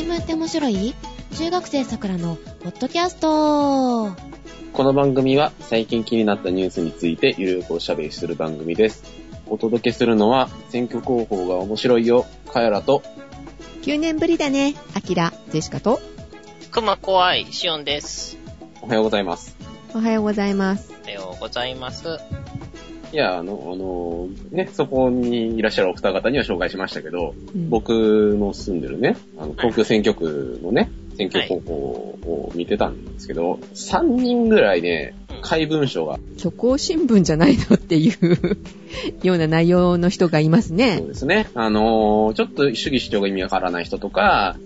[0.00, 0.94] 新聞って面白い？
[1.36, 4.16] 中学生さくらのポッドキャスト
[4.72, 9.04] この番組は最近気になったニュースについてゆるくおしゃべりする番組です。
[9.46, 13.02] お届けするのは選挙広報が面白いよ、カエラと、
[13.82, 16.00] 9年ぶりだね、アキラ、ジェシカと、
[16.70, 18.38] 熊怖い、シオンです。
[18.80, 19.54] おはようございます。
[19.92, 20.94] おはようございます。
[21.02, 22.06] おはようございます。
[23.12, 38.58] いや、あの、あの、ね、そこにいらっしゃるお二方には紹介しましたけど、うん、僕の住んでるね、あの東京選挙区のね、選挙広報を見てたんですけど、3人ぐらいね、怪文書が、虚構新聞じゃないのっていう
[39.26, 41.00] ような内容の人がいますそうね。
[41.00, 44.56] ですね、あの、ちょっと主義主張が意味わからない人とか、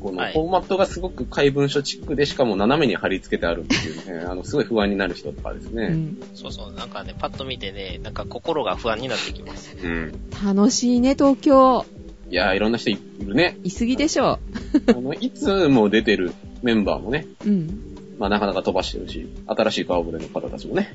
[0.00, 5.84] このはいフォーマットがすごく怪文書チックで、しかも斜めに貼り付けてあるっていうね、 あの、すごい不安になる人とかですね。
[5.84, 9.76] うん、そうそう、なんかね、パッと見てね、なんか心が不安になってきます。
[9.82, 10.12] うん。
[10.44, 11.84] 楽しいね、東京。
[12.30, 13.58] いや、いろんな人いるね。
[13.64, 14.38] いすぎでしょ
[14.86, 17.48] あの、いつも出てるメンバーもね、う。
[17.48, 17.90] うん。
[18.20, 20.94] まあなかなか飛ばしてるし、新しい顔ぶれの方たちもね、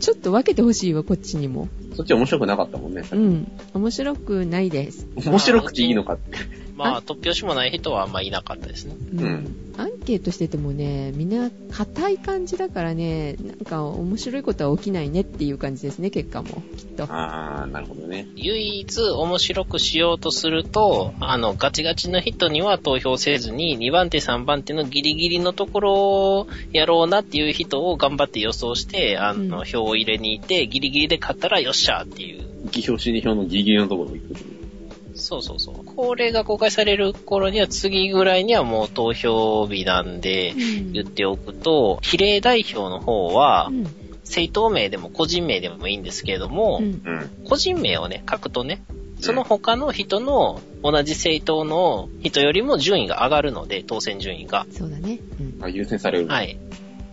[0.00, 1.68] ちょっと分けてほしいわ、こっちにも。
[1.94, 3.04] そっち面白くなかったもんね。
[3.12, 3.52] うん。
[3.74, 5.06] 面白くないです。
[5.24, 6.38] 面白くていいのかって。
[6.76, 8.96] まあ、突拍子もない人はあんまいなかったですね。
[9.14, 9.20] うん。
[9.20, 16.62] うんアンケートしててもね、みんな硬い感じだからね、なんか面白いことは起きないねっていう感じですね、結果も。
[16.78, 17.04] きっと。
[17.10, 18.26] あー、なるほどね。
[18.36, 25.94] 唯一面白くしようとすると、あの、ガチガチの人には投票せずに、2番手3番手のギリギリのところ
[26.38, 32.46] をやろうなっていう人を頑張って予想して、あの、うん票を入れに行って、ギリギリで勝ったらよっしゃーっていう。
[32.70, 34.55] 議票、死に票のギリギリのところに行く。
[35.26, 35.84] そうそうそう。
[35.84, 40.54] これが公開される頃には次ぐらいにはもう投票日なんで、
[40.92, 43.86] 言っておくと、比例代表の方はう、ん。
[44.20, 46.84] 政党名でも個人名でもいいんですけれども、うん。
[46.84, 47.30] うん。
[47.44, 48.84] 個人名をね、書くとね、
[49.20, 54.64] その他の人の同じ政党の人よりも順位が上がるので、当選順位が。
[54.70, 55.18] そうだね。
[55.40, 55.64] うん。
[55.64, 56.28] あ、優先される。。
[56.28, 56.56] はいい。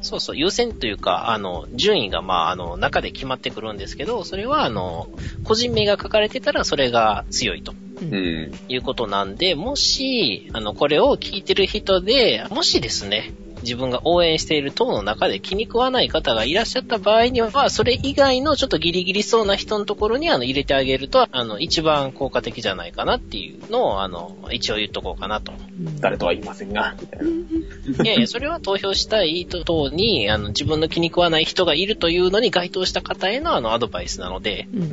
[0.04, 5.08] そうそう、優先というか、あの、順位が、まあ、あの、中で決まってくるんですけど、それは、あの、
[5.46, 7.74] 個人名が書かれてたら、それが強いと。
[8.04, 25.52] いうことなんで、もし、あの、これを聞いてる人で、もしですね、自分が応援している党の中で気に食わない方がいらっしゃった場合には、それ以外のちょっとギリギリそうな人のところにあの入れてあげると、あの、一番効果的じゃないかなっていうのを、あの、一応言っとこうかなと。
[25.52, 28.04] うん誰とは言いませんが、みたいな。
[28.04, 34.90] いやいや、それは投票したい党に、あの、自分の気に食わない人がいるというのに該当した方へのあの、アドバイスなので、うんうん。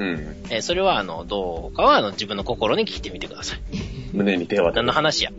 [0.51, 3.61] えーそれはあの、どうかはあの、自分の心に聞いてみてください。
[4.13, 4.77] 胸に手を当てる。
[4.77, 5.33] 何の話や。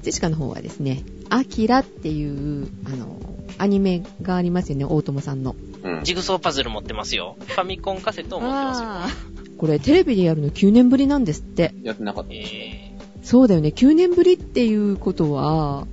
[0.00, 3.16] ジェシカの方はですね、アキラっていう、あの、
[3.58, 5.56] アニメがありますよね、大友さんの。
[5.82, 6.04] うん。
[6.04, 7.36] ジグソーパズル持ってますよ。
[7.46, 8.88] ファミコンカセットを持ってますよ。
[8.88, 11.74] あーこれテレビでやるの9年ぶりなんですって。
[11.82, 12.32] やってなかった。
[12.32, 15.86] えそうだよね、9年ぶりっていうことは、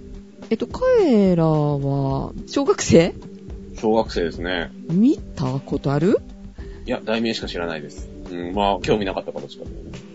[0.49, 3.13] えっと、カエラは、小学生？
[3.75, 4.71] 小学生ですね。
[4.89, 6.21] 見たことある？
[6.85, 8.09] いや、題名しか知らないです。
[8.31, 9.71] うん、まあ、興味なかったからしかね。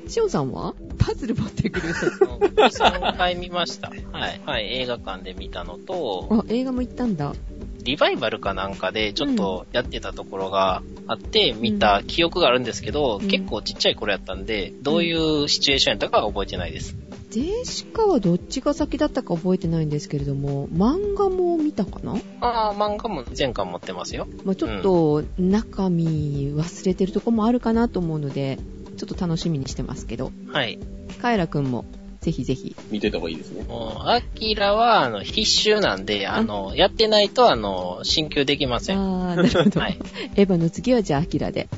[0.08, 0.74] シオンさんは？
[1.04, 1.88] パズル持ってくる。
[1.88, 3.90] ー、3回見ました。
[4.12, 4.40] はい。
[4.46, 7.34] はい、映画館で見たのと、あ、映画も行ったんだ。
[7.82, 16.94] リバイバルかなんかでちょっとやってたところがあって、見た記憶があるんですけど、うん結構ちっちゃい頃やったんで、どういうシチュエーションやったかは覚えてないです。
[17.30, 22.14] ジェシカはどっちが先だったか覚えてないんですけれども、漫画も見たかな？
[22.40, 24.28] ああ、漫画も全巻持ってますよ。
[24.44, 28.58] まあ、ちょっと中身忘れてるとこもあるかなと思うので、
[28.96, 30.78] ちょっと楽しみにしてますけど、はい。
[31.20, 31.84] カエラくんも
[32.20, 32.76] ぜひぜひ。
[32.90, 33.64] 見てた方がいいですね。
[33.64, 36.40] もう、アキラは、あの、必修なんで、あ？
[36.42, 38.98] の、やってないと、あの、進級できません。
[38.98, 39.80] あー、なるほど。
[39.80, 39.98] はい。
[40.36, 41.68] エヴァの次はじゃあアキラで。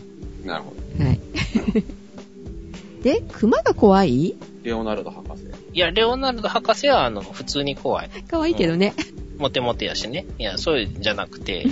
[0.45, 1.05] なるほど。
[1.05, 1.21] はい。
[3.03, 4.35] で、熊が怖い？
[4.63, 5.45] レオナルド博士。
[5.73, 8.11] いや、レオナルド博士は、あの、普通に怖い。
[8.29, 8.95] 可愛いけどね。
[9.39, 10.27] モテモテやしね。
[10.39, 11.67] いや、そういうんじゃなくて、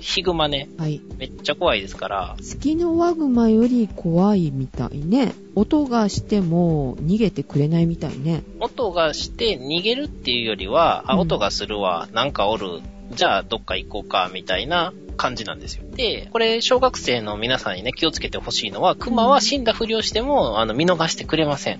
[0.00, 1.00] ヒグマね、はい。
[1.18, 5.34] めっちゃ怖いですから、月のワグマより怖いみたいね。
[5.54, 8.42] 音がしても逃げてくれないみたいね。
[8.60, 15.84] 音がして逃げるっていうよりは、あ、うん音がするわ、なんかおる、じゃあどっか行こうか、みたいな感じなんですよ。
[15.94, 21.78] で、これ、小学生の皆さんにね、気をつけてほしいのは、熊は死んだふりをしても、あの、見逃してくれません。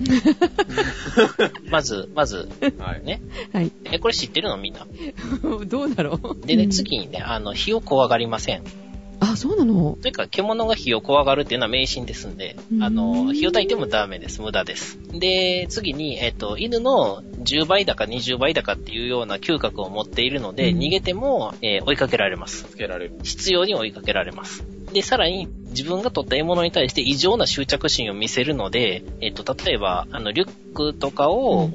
[1.71, 2.49] まず、まず、
[2.79, 3.05] はい。
[3.05, 3.23] ね。
[3.53, 3.71] はい。
[3.85, 4.87] え、これ知ってるのみんな？
[5.67, 6.47] どうだろう？
[6.47, 8.62] でね、うん次にね、あの、火を怖がりません。
[9.21, 9.99] あ、そうなの？
[10.01, 14.41] というか、獣が火を怖がるっていうのは迷信ですんでう、んあの、火を焚いてもダメです。
[14.41, 14.99] 無駄です。
[15.13, 22.65] で、次に、えっと、犬の10倍だか20倍だかっていうような嗅覚を持っているので、うん逃げても、えー追いかけられます。
[22.65, 23.15] つけられる。
[23.23, 24.65] 必要に追いかけられます。
[24.93, 31.71] で、さらに、自分が取った獲物に対して異常な執着心を見せるので、えっと、例えば、あの、リュックとかを、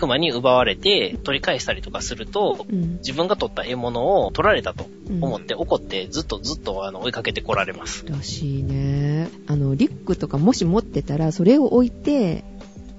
[0.00, 2.96] 熊に奪われて取り返したりとかすると、うん。
[2.96, 4.86] 自分が取った獲物を取られたと
[5.20, 8.06] 思って怒ってずっとずっとあの追いかけてこられます。
[8.08, 9.28] らしいね。
[9.46, 12.44] あの、リュックとかもし持ってたら、それを置いて、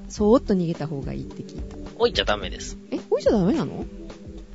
[0.10, 1.78] そーっと逃げた方がいいって聞いた。
[1.98, 2.78] 置いちゃダメです。
[2.92, 3.86] え、置いちゃダメなの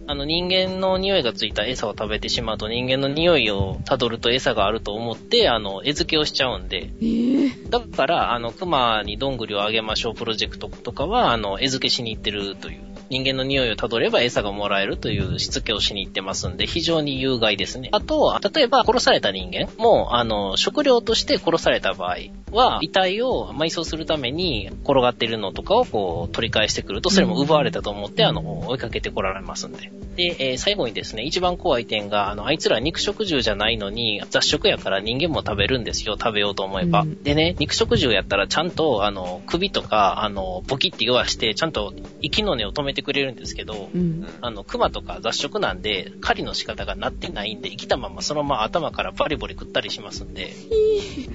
[0.08, 7.04] あの人間の匂いがついた餌を食べてしまうと人間の匂いを辿ると餌があると思って、あの、餌付けをしちゃうんで、え。
[7.04, 17.88] ぇ、だから、あの、熊にどんぐりをあげましょうプロジェクトとかは、あの、餌付けしに行ってるという、人間の匂いをたどれば餌がもらえるというしつけをしに行ってますんで、非常に有害ですね。
[17.92, 22.16] あと、例えば殺された人間も、あの、食料として殺された場合
[22.56, 29.92] は、遺体を埋葬するために転がっているのとかをこう取り返してくると、それも奪われたと思って、あの、追いかけてこられますんで。
[30.16, 37.02] で、えー最後にですね、一番怖い点が、あの、あいつら肉食獣じゃないのに、雑食やから人間も食べるんですよ、食べようと思えば。
[37.02, 44.26] うんでね、肉食獣やったらちゃんと、あの、首とか、あの、ボキって言わして、ちゃんと息の根を止めてくれるんですけど、うん。
[44.40, 50.52] あの、熊とか雑食なんで、狩りの仕方がなってないんで、生きたままそのまま頭からバリバリ食ったりしますんで、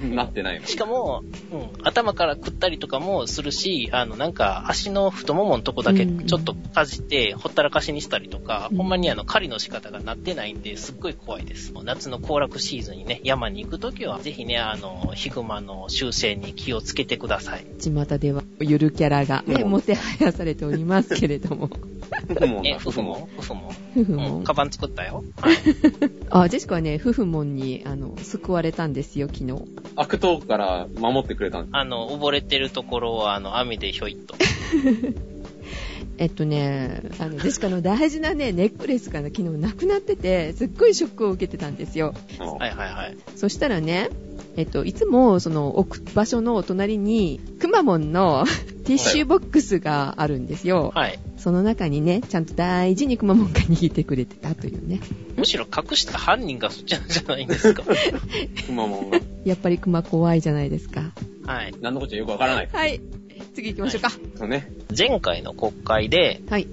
[0.02, 0.66] なってないの。
[0.66, 11.72] しかも、うん、頭から食ったりとかもするし、あの、なんか、足の太もものとこだけうんちょっとかじって、ほったらかしにしたりとか、うんほんまにあの、狩りの仕方がなってないんで、すっごい怖いです。
[11.84, 17.66] 夏の行楽シーズンにね、山に行くときは、ぜひね、あの、ヒグマの習性に気をつけてください。
[17.78, 21.70] 巷では、ゆるキャラが、ね、うんもてはやされておりますけれども。
[22.28, 24.52] ふふもんえ、だ、夫婦も夫婦も夫婦もうん、カ。
[24.54, 25.24] バン作ったよ。
[26.30, 29.54] あ、ジェシカはね、夫婦もんに、あの、救われたんですよ、昨日。
[29.96, 31.68] 悪党から守ってくれたん。
[31.72, 34.34] あの、溺れてるところを、あの、網でひょいっと。
[36.18, 42.14] えっとね、あの、ジェシカの大事なね、ネックレスがね昨日なくなってて、すっごいショックを受けてたんですよ。
[42.38, 43.16] ははいはいはい。
[43.34, 44.08] そしたらね、
[44.56, 48.44] えっと、いつも、その、置く場所の隣に、くまモンの
[48.84, 50.92] ティッシュボックスがあるんですよ。
[50.94, 51.18] はい。
[51.38, 55.00] その中にね、ちゃんと大事にくまモンが握ってくれてたというね。
[55.36, 57.82] むしろ隠した犯人がそっちなんじゃないんですか？
[58.66, 59.20] くまモンが。
[59.44, 61.12] やっぱりクマ怖いじゃないですか。
[61.46, 61.74] はい。
[61.80, 62.68] 何のこっちゃよくわからない。
[62.70, 63.00] はい。
[63.54, 64.10] 次行きましょうか。
[64.36, 64.70] そうね。
[64.96, 66.68] 前回の国会ではい。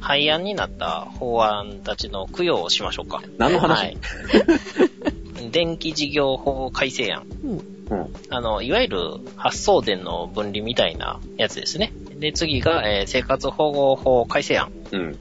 [0.00, 3.22] 廃案になった法案たちの供養をしましょうか。
[3.38, 3.96] 何の話、はい。
[5.50, 7.26] 電気事業法改正案。
[7.44, 7.50] うん。
[7.88, 8.14] うん。
[8.30, 8.98] あの、いわゆる
[9.36, 11.92] 発送電の分離みたいなやつですね。
[12.18, 14.72] で、次が、えー生活保護法改正案。
[14.92, 15.00] うん。
[15.00, 15.18] うん。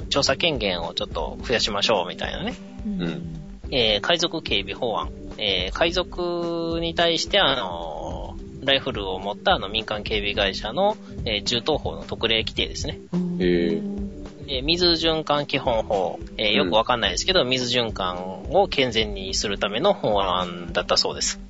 [0.00, 0.06] うん。
[0.08, 2.54] 調査権限をちょっと増やしましょうみたいなね。
[2.86, 3.02] うん。
[3.02, 3.36] うん
[3.72, 5.10] えー海賊警備法案。
[5.38, 12.98] えー海賊に対して、あのーライフルを持ったあの民間警備会社の、えー銃刀法の特例規定ですね。
[13.12, 14.19] うん
[14.50, 21.40] へで水循環基本法、えーよくわかんないですけど、水循環を健全にするための法案だったそうです。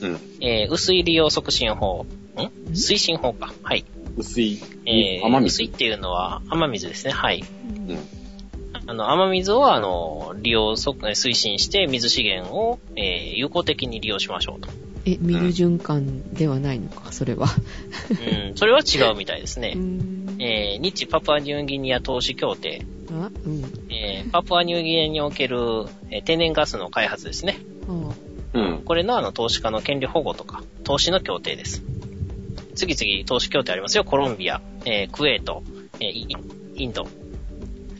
[0.00, 0.20] うん。
[0.40, 2.06] えー薄い利用促進法、
[2.36, 2.72] ん？
[2.72, 3.52] 推進法か。
[3.62, 3.84] はい。
[4.16, 5.46] 薄い、えー雨水。
[5.46, 7.12] 薄いっていうのは雨水ですね。
[7.12, 7.44] はい。
[7.88, 7.98] うん。
[8.88, 14.68] あの、雨水を、あの、利用促推進して水資源を、えー有効的に利用しましょうと。
[15.06, 17.46] え、水循環ではないのか、それは。
[18.48, 19.78] うん、それは違うみたいですね う。
[19.78, 23.62] んえー日パプアニューギニア投資協定、あうん。
[23.90, 25.56] えーパプアニューギニアにおける、
[26.10, 27.58] えー天然ガスの開発ですね。
[27.86, 28.14] は
[28.52, 28.82] うん。
[28.84, 31.82] これのあの投資家の権利保護とか、投資の協定です。
[32.74, 34.04] 次々投資協定ありますよ。
[34.04, 35.62] コロンビア、えークウェート、
[36.00, 36.26] えーイ
[36.74, 37.06] インド。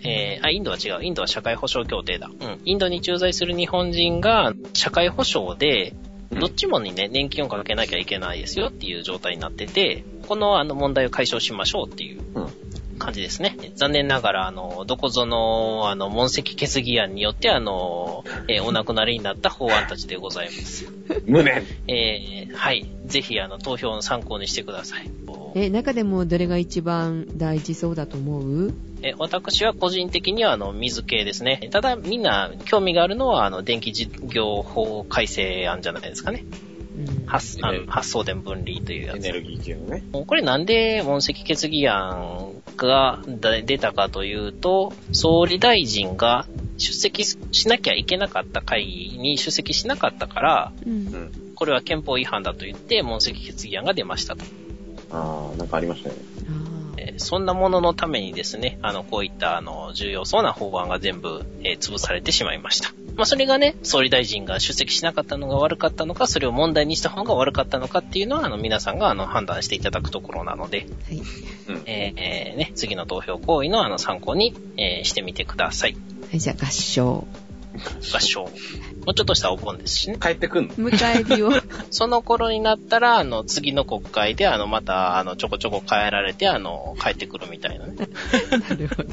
[0.03, 1.05] えーあ、インドは違う。
[1.05, 2.29] インドは社会保障協定だ。
[2.41, 2.61] うん。
[2.65, 5.95] インドに駐在する日本人が社会保障で、
[6.41, 12.49] どっちもにね、年金をかけなきゃいけないですよっていう状態になってて、このあの問題を解消しましょうっていううん
[12.99, 13.57] 感じですね。
[13.75, 20.91] 残念ながら、あの、どこぞの、あの、問責決議案によって、あの、えー お亡くなりになった法案たちでございます。
[21.27, 21.63] 無念。
[21.89, 22.87] えーはい。
[23.07, 25.11] ぜひ、あの、投票の参考にしてください。
[25.55, 28.75] え、中でもどれが一番大事そうだと思う？
[29.07, 31.69] え私は個人的には、あの、水系ですね。
[31.71, 36.45] ただ、みんな興味があるのは、あの、電気事業法改正案じゃないですかね。
[36.99, 37.27] うん。
[37.27, 39.17] 発発送電分離というやつ。
[39.17, 40.03] エネルギー系のね。
[40.13, 43.23] これなんで問責決議案が
[43.65, 46.47] 出たかというと、総理大臣が
[46.77, 50.95] 出席しなきゃいけなかった会議に出席しなかったから、うんう。
[51.19, 51.53] ん。
[51.55, 54.45] これは憲法違反だと言って問責決議案が出ましたと。
[55.13, 56.23] あー、なんかありましたよね。
[57.07, 62.91] あえーそんなもののためにですね、あの、こういった、あの、重要そうな法案が全部、えー潰されてしまいました。
[63.17, 71.23] まあ、それがね、総理大臣が出席しなかったのが悪かったのか、それを問題にした方が悪かったのかっていうのは、あの、皆さんが、あの、判断していただくところなので、ーはい。
[71.69, 71.83] うん。
[71.87, 75.95] えーえーね、次の投票行為の、あの、参考に、えーしてみてください。
[75.95, 77.27] はい、じゃあ合唱。
[78.15, 78.51] 合唱。
[79.07, 80.19] もうちょっとしたお盆ですしね。
[80.21, 80.75] 帰ってくんの？
[80.75, 81.53] 迎え火を。
[81.91, 87.95] その頃になったら、あの、次の国会で、あの、また、あの、ちょこちょこ変えられて、あの、帰ってくるみたいなね。
[88.69, 89.09] なるほど。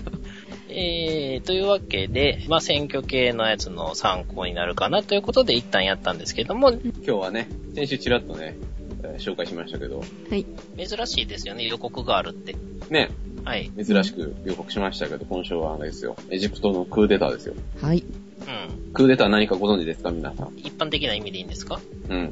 [0.69, 8.57] えー、というわけで、まあ、選挙系のやつの参考になるかなということで一旦やったんですけども、今日はね、先週ちらっとね、
[9.03, 10.45] えー紹介しましたけど、はい。
[10.77, 12.55] 珍しいですよね、予告があるって。
[12.89, 13.11] ね、
[13.43, 13.69] はい。
[13.77, 16.15] 珍しく予告しましたけど、今週はあれですよ。
[16.31, 17.53] エジプトのクーデターですよ。
[17.81, 18.03] はい。
[18.47, 18.93] うん。
[18.93, 20.53] クーデター何かご存知ですか皆さん？
[20.57, 21.79] 一般的な意味でいいんですか？
[22.09, 22.31] うん。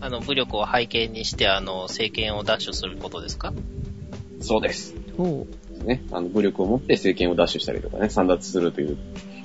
[0.00, 3.52] あの、武力を背景にして、あの、政権を奪取することですか？
[4.40, 4.94] そうです。
[5.16, 5.46] ほ
[5.84, 6.02] ね。
[6.12, 8.96] あの、武力を持って政権を奪取したりとかね、散奪するという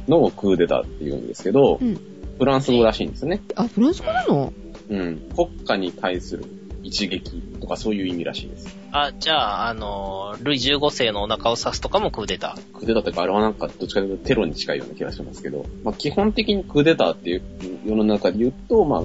[0.07, 1.85] のをクーデターって言うんですけど、う。
[1.85, 1.99] うん。
[2.37, 3.41] フランス語らしいんですね。
[3.55, 4.53] あ、フランス語なの？
[4.89, 5.29] うん。
[5.35, 6.45] 国家に対する
[6.83, 8.74] 一撃とかそういう意味らしいです。
[8.91, 17.41] あ、じゃあ、あの、ルイ15世のお腹を刺すとかもクーデタクーデターというか、あれはなんかどっちかというとテロに近いような気がしますけど、まあ基本的にクーデターっていう
[17.85, 19.03] 世の中で言うと、まあ、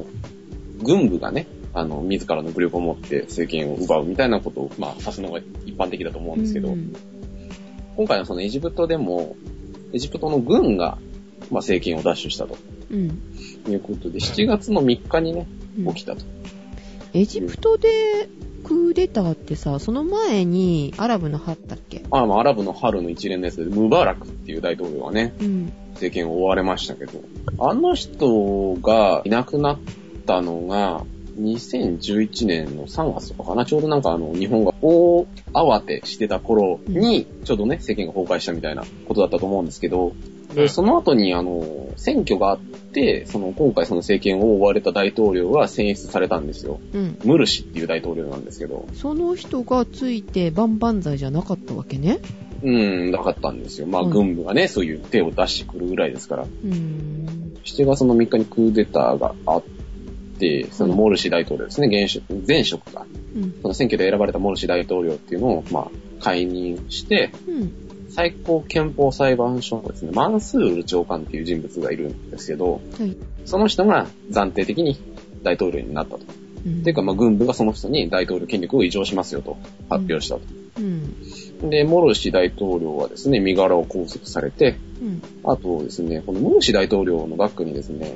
[0.82, 6.92] 軍部がね、あの、自らの武力を持って政権を奪うみたいなことを、まあ、指すのが一般的だと思うんですけど、うん。
[7.96, 9.36] 今回のそのエジプトでも、
[9.92, 10.98] エジプトの軍が、
[11.50, 12.56] まあ、政権を奪取したと。
[12.90, 13.08] うん。
[13.68, 15.46] いうことで、7月の3日にね、
[15.78, 15.94] うん。
[15.94, 16.24] 起きたと。
[17.12, 18.28] エジプトで
[18.64, 22.02] クーデターってさ、その前にアラブの春だっけ？
[22.10, 25.72] まあ、まあ、アラブの春の一連のやつで、ムバラクっていう大統領がね、うん。
[25.94, 27.20] 政権を追われましたけど、
[27.58, 29.78] あの人がいなくなっ
[30.26, 31.04] たのが、
[31.38, 40.12] 2011年の3月とかかな、ちょうどなんかあの、日本が大慌てしてた頃に、ちょうどね、政権が崩壊したみたいなことだったと思うんですけど、
[40.54, 41.64] で、その後にあの、
[41.96, 46.80] 選挙があって、その、今回その政権を追われた大統領が選出されたんですよ。
[46.92, 47.18] うん。
[47.24, 52.18] ムルシっていう大統領なんですけど、その人がついて万々歳じゃなかったわけね。
[52.62, 53.86] うん、なかったんですよ。
[53.86, 56.42] まあ、うん軍部がね、そういう手を出してくるぐらいですから。
[56.42, 57.54] うーん。
[57.64, 59.62] 7月の3日にクーデターがあっ
[60.38, 63.54] て、そのモルシ大統領ですね、現職、前職が、うん。
[63.62, 65.90] その選挙で選ばれたモルシ大統領っていうのを、まあ、
[66.20, 67.72] 解任して、うん。
[68.20, 73.16] 最高憲法裁判所のですね、マンスール長官っていう人物がいるんですけど、はい。
[73.46, 75.00] その人が暫定的に
[75.42, 76.20] 大統領になったと。
[76.66, 79.56] うんていうか、まあ、軍部がその人に大統領権力を移譲しますよと
[79.88, 80.42] 発表したと。
[80.76, 81.70] うん。
[81.70, 85.22] で、モルシ大統領はですね、身柄を拘束されて、うん。
[85.50, 88.12] あとですね、このモルシ大統領のバックにですね、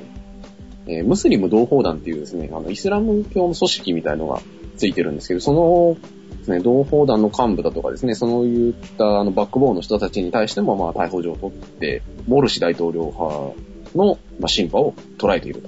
[0.85, 4.39] えームスリム同胞団っていうですね、あの、イスラム教の組織みたいのが
[4.77, 5.97] ついてるんですけど、その、
[6.45, 13.55] ですね、同胞団の幹部だとかですね、そういったあのバックボーンの人たちに対しても、まあ、逮捕状を取って、モルシ大統領派
[13.95, 15.61] の、まあ、審判を捉えている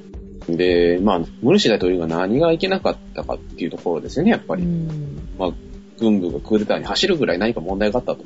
[0.45, 0.55] と。
[0.55, 4.63] で、まあ、モルシ大統領が何がいけなかったかっていうところですよね、やっぱり。
[4.63, 5.19] うん。
[5.37, 5.51] まあ、
[5.99, 8.23] 軍部がクーデターに走るぐらい何か問題があったと。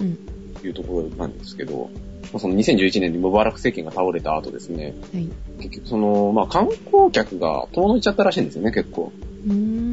[0.00, 0.18] うん。
[0.62, 1.90] いうところなんですけど、
[2.32, 5.28] まあその2011年にムバラク政権が倒れた後ですね、はい。
[5.58, 9.12] 結局その、まあ観光客が遠のいちゃったらしいんですよね、結構。
[9.46, 9.85] うーん。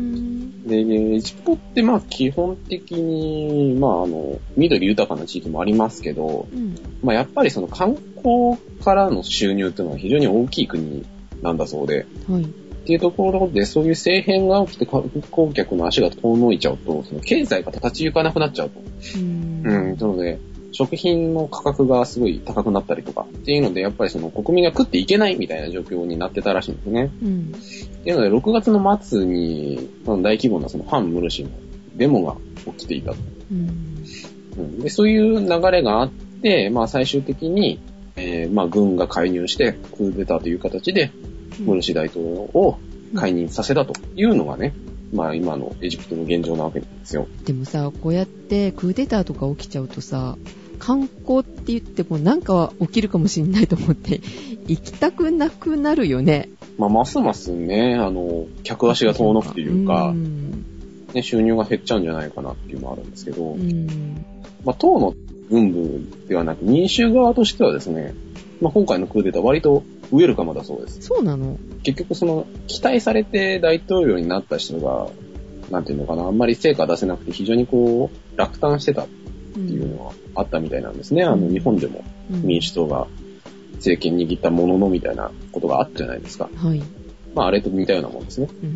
[0.83, 6.75] で、エジプトってまあ基本的に、まああの、緑豊かな地域もありますけど、うん。
[7.03, 11.05] まあやっぱりその観光からの収入っていうのは非常に大きい国
[11.41, 12.43] なんだそうで、はい。
[12.43, 18.81] っていうところでそういう政変が起きて観光客の足が遠のいちゃうと、その経済が立ち行かなくなっちゃうと。
[19.15, 19.61] うん。
[19.65, 20.39] うん、なので、
[20.73, 27.11] 食品の価格がすごい高くなったりとか、っていうので、やっぱりその国民が食っていけないみたいな状況になってたらしいんですね。
[27.21, 27.51] うん。
[27.53, 31.51] っていうので、6月の末に、その大規模なその反ムルシの
[31.95, 33.17] デモが起きていたと。
[33.51, 34.03] うん。
[34.57, 36.11] うん、で、そういう流れがあっ
[36.41, 37.79] て、まあ最終的に、
[38.15, 41.11] えー、まあ軍が介入して、クーデターという形で、
[41.59, 42.79] ムルシ大統領を
[43.15, 44.73] 解任させたというのがね、
[45.13, 47.27] まあ今のエジプトの現状なわけなんですよ。
[47.45, 50.37] でもさ、こうやってクーデターとか起きちゃうとさ、
[50.83, 54.19] 観光って言ってもなんかは起きるかもしれないと思って、
[54.67, 56.49] 行きたくなくなるよね。
[56.77, 60.65] まあますますね、あの、客足が遠のくというか、うん。
[61.13, 63.87] ね、収入が減っちゃうんじゃないかなっていうのはあるんですけど、うん。
[64.65, 65.13] まあ、党の
[65.49, 68.13] 軍部ではなく民衆側としてはですね、
[68.59, 71.01] まあ、今回のクーデター割とウェルカムだそうです。
[71.01, 75.07] そうなの結局その、期待されて大統領になった人が、
[75.71, 79.07] なんていうのかな、あんまり成果出せなくて非常にこう、落胆してたっ
[79.59, 81.23] ってていうのはあったみたいなんですね。
[81.23, 83.07] あの、日本でも民主党が
[83.75, 86.49] 政権握ったもののみたいなことがあったじゃないですか。
[86.55, 86.81] はい。
[87.35, 88.47] まあ、あれと似たようなもんですね。
[88.63, 88.75] うん。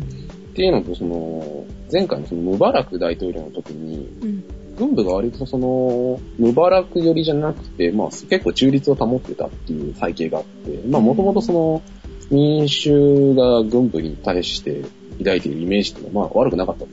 [0.54, 4.44] ていうのと、その、前回のそのムバラク大統領の時に、うん。
[4.76, 11.82] 軍部が割とその、ムバラク寄りじゃなくて、まあ結構中立を保ってたっていう背景があって、まあもともとその、
[12.30, 14.82] 民衆が軍部に対して
[15.18, 16.84] 抱いているイメージっていうのはまあ悪くなかった。
[16.84, 16.88] う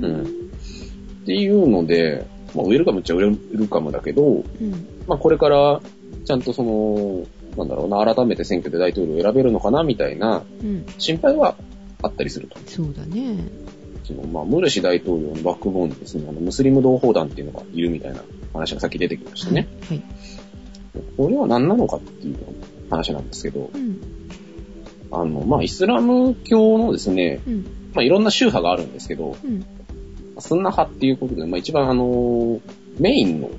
[0.00, 0.04] ん。
[0.04, 0.22] うん。
[0.22, 4.44] っていうので、まあウェルカムっちゃウェルカムだけど、うん。
[5.06, 5.80] まあこれから
[6.24, 10.86] ちゃんとその、なんだろうな、改めて選挙で大統領を選べるのかな、みたいなうん。
[10.98, 11.56] 心配は
[12.02, 12.58] あったりすると。
[12.66, 13.36] そうだね。
[14.04, 19.66] その、まあ、ムルシ大統領のバックボーンにですね、あの、ムスリム同胞団っていうのがいるみたいな話がさっき出てきましたね。
[19.88, 20.02] はい。
[21.16, 22.36] これは何なのかっていう
[22.90, 24.00] 話なんですけど、うん。
[25.10, 27.62] あの、まあ、イスラム教のですね、うん。
[27.94, 29.64] まあ、いろんな宗派があるんですけど、うん。
[30.38, 32.60] スンナ派っていうことで、まあ、一番あの、
[32.98, 33.50] メインの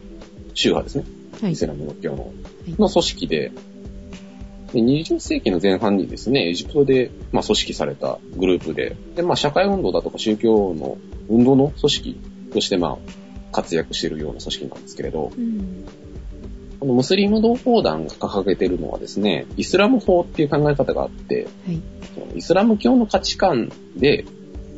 [0.53, 1.05] 宗派ですね。
[1.41, 1.67] はいイス。
[1.67, 2.31] ラム教の、
[2.65, 3.51] いの組織で、
[4.73, 10.97] で20世紀の前半にですね、エジプトで、まあ、組織されたグループで、で、まあ、社会運動だとか宗教の
[11.29, 12.21] 運動の組織
[12.53, 12.97] として、まあ、
[13.51, 15.85] 活躍しているような組織なんですけれど、うん。
[16.79, 21.81] このムスリム同胞団が掲げているのはですね、イスラム法っていう考え方があって、はい。
[22.37, 24.25] イスラム教の価値観で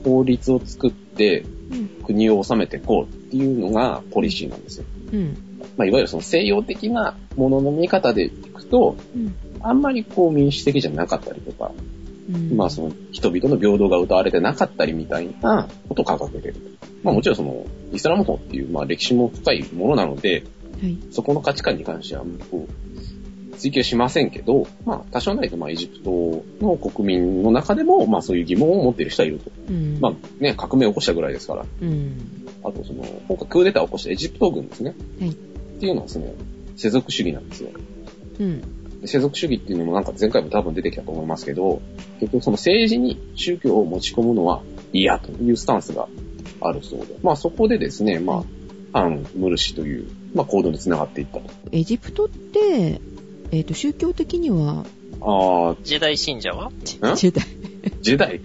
[0.04, 1.57] 法律を作ってうん。
[2.06, 4.86] 国を治めていこうっていうのがポリシーなんですよ。
[5.14, 5.38] うん。
[5.76, 9.36] まあ、いわゆるその西洋的なものの見方でいくと、うん。
[9.62, 11.72] あんまりこう民主的じゃなかったりとか、
[12.32, 12.56] うん。
[12.56, 16.78] まあその人々の平等が謳われてなかったりみたいなことを掲げてる。
[17.04, 20.44] まあもちろんそのイスラム法っていうまあ歴史も深いものなので、
[20.82, 20.98] はい。
[21.12, 22.87] そこの価値観に関してはこう
[23.58, 29.52] 追求しませんけど、まあ多少なりとまあエジプトの国民の中でもまあそういう疑問を持っている人はいると。
[29.70, 30.00] うん。
[30.00, 31.66] まあね、革命を起こしたぐらいですから。
[31.82, 32.48] うん。
[32.64, 34.96] あとその、今回クーデターを起こしたエジプト軍ですね。
[35.20, 35.36] はい
[35.78, 36.34] っていうのはですね、
[36.76, 37.70] 世俗主義なんですよ。
[38.40, 39.00] うん。
[39.02, 41.82] で世俗主義っていうのもなんか前回も多分出てきたと思いますけど、
[42.20, 46.08] 結局その政治に宗教を持ち込むのは嫌というスタンスが
[46.62, 48.44] あるそうで、まあそこでですね、ま
[48.94, 51.44] あ、反ムルシという、まあ行動につながっていったと。
[51.72, 53.00] エジプトって、
[53.52, 54.86] えっ、と、宗教的には、
[55.22, 56.70] あジェダイ信者は？
[56.70, 56.72] ん？
[56.84, 57.46] ジェダイ。
[57.46, 58.42] ー、ジェダイ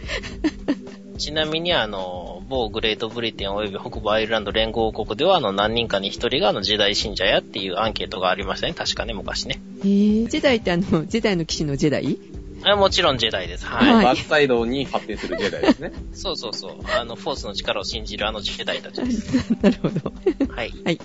[1.19, 8.75] ちなみにあの、某グレートブリテン及び北部アイルランド連合国ではあの何人かに一人があのジェダイ信者やっていうアンケートがありましたね。
[8.75, 9.61] 確かね、昔ね。
[9.85, 12.19] へージェダイってあの、ジェダイの騎士のジェダイ
[12.65, 13.67] あもちろんジェダイです。
[13.67, 13.93] はい。
[13.93, 15.93] はいバックサイドに発展するジェダイですね。
[16.13, 16.77] そうそうそう。
[16.99, 19.55] あの、フォースの力を信じるあのジェダイたちです。
[19.63, 20.13] なるほど。
[20.53, 20.73] はい。
[20.85, 20.99] はい。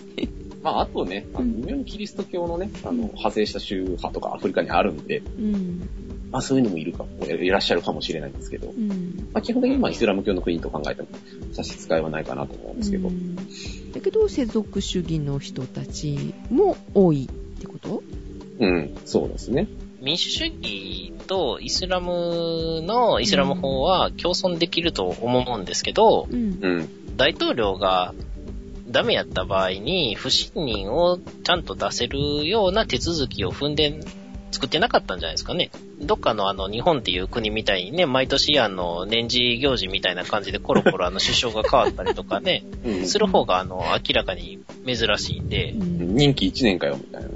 [0.67, 5.89] まああとね、あの、微妙にキリスト教のね、あの、派生した宗派とかアフリカにあるんで、うん。
[6.29, 9.29] まあそういうのもいるか、いらっしゃるかもしれないんですけど、うん。
[9.31, 11.07] まあ基本的にまあイスラム教の国と考えても
[11.53, 13.35] 差し支えはないかなと思うんですけど、うん
[13.93, 18.03] だけど、世俗主義の人たちも多いってこと？
[18.59, 19.69] うん、そうですね。
[20.01, 26.59] 民主主義とイスラムのイスラム法は共存できると思うんですけど、うん。
[26.61, 27.15] うん。
[27.15, 28.13] 大統領が
[28.97, 33.99] ダメやった場合に不信任をちゃんと出せるような手続きを踏んで
[34.49, 35.69] 作ってなかったんじゃないですかね。
[36.01, 46.15] どっかのあの日本っていう国みたいにね、毎年あの年次行事みたいな感じでコロコロあの首相が変わったりとかね、 うんする方があの明らかに珍しいんでう、ん。
[46.15, 47.29] 任期1年かよ、みたいな。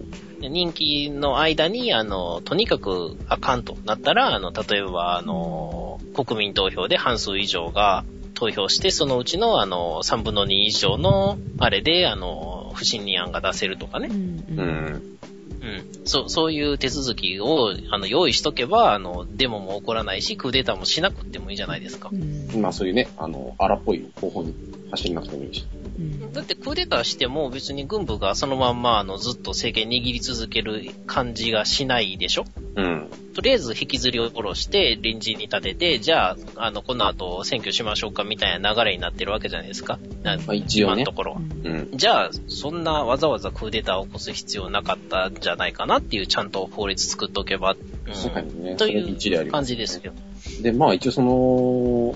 [0.50, 8.04] 任期の間に、あの、とにかくあかんとなったら、あの、例えば、あの、国民投票で半数以上が
[8.42, 14.08] 投票して、そのうちの、あの、3分の2以上の、あれで、あの、不信任案が出せるとかね。
[14.10, 14.44] うん。
[14.58, 14.62] う。
[14.64, 15.20] ん。
[15.62, 16.06] うん。
[16.06, 22.16] そう、そういう手続きを、あの、用意しとけば、あの、デモも起こらないし、クーデターもしなくてもいいじゃないですかう。
[22.16, 22.60] ん。
[22.60, 24.56] まあそういうね、あの、荒っぽい方法に
[24.90, 25.64] 走んなくてもいいし。
[26.00, 32.46] うんだってクーデターしても別に軍部がそのまんまあのずっと政権握り続ける感じがしないでしょ？
[32.76, 33.08] うん。
[33.34, 40.00] とりあえず引きずり下ろして臨時に立てて、じゃあ、あの、この後選挙しましょうかみたいな流れになってるわけじゃないですか。
[40.24, 41.40] なまあ一応ね今のところは。
[41.40, 41.90] うん。
[41.94, 48.76] じゃあ、そんなわざわざクーデターを起こす必要なかったんじゃないかなっていう、ちゃんと法律作っておけば、うんね。
[48.76, 50.14] という感じですよ。
[50.62, 52.16] で、まあ一応その、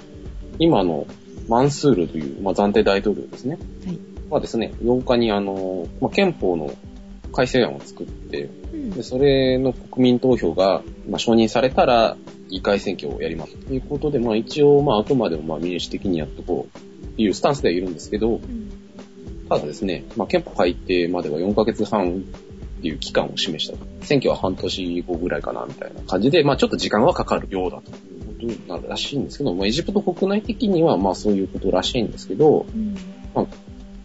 [0.60, 1.08] 今の
[1.48, 3.58] マンスールという、まあ、暫定大統領ですね。
[3.86, 4.00] はい。
[4.30, 6.74] はですね、8日にあの、まあ、憲法の
[7.36, 12.16] 改正案を作って、うんで、それの国民投票が、まあ、承認されたら、
[12.50, 13.56] 議会選挙をやります。
[13.56, 18.72] ということで、まあ一応、まああくまでもまあ民主的にやっとこう、っていうスタンスではいるんですけど、うん
[19.48, 23.78] ただですね、まあ憲法改定までは4ヶ月半っていう期間を示した。
[24.06, 27.92] 選挙は半年後ぐらいかな、みたいな感じで、まあちょっと時間はかかるようだと
[28.44, 32.96] いうことなるらしいんですけど、まあエジプト国内的にはまあそういうことらしいんですけど、うん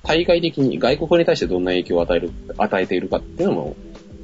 [0.03, 3.77] 対外的に外国に対してどんな影響を与える、与えているかっていうのも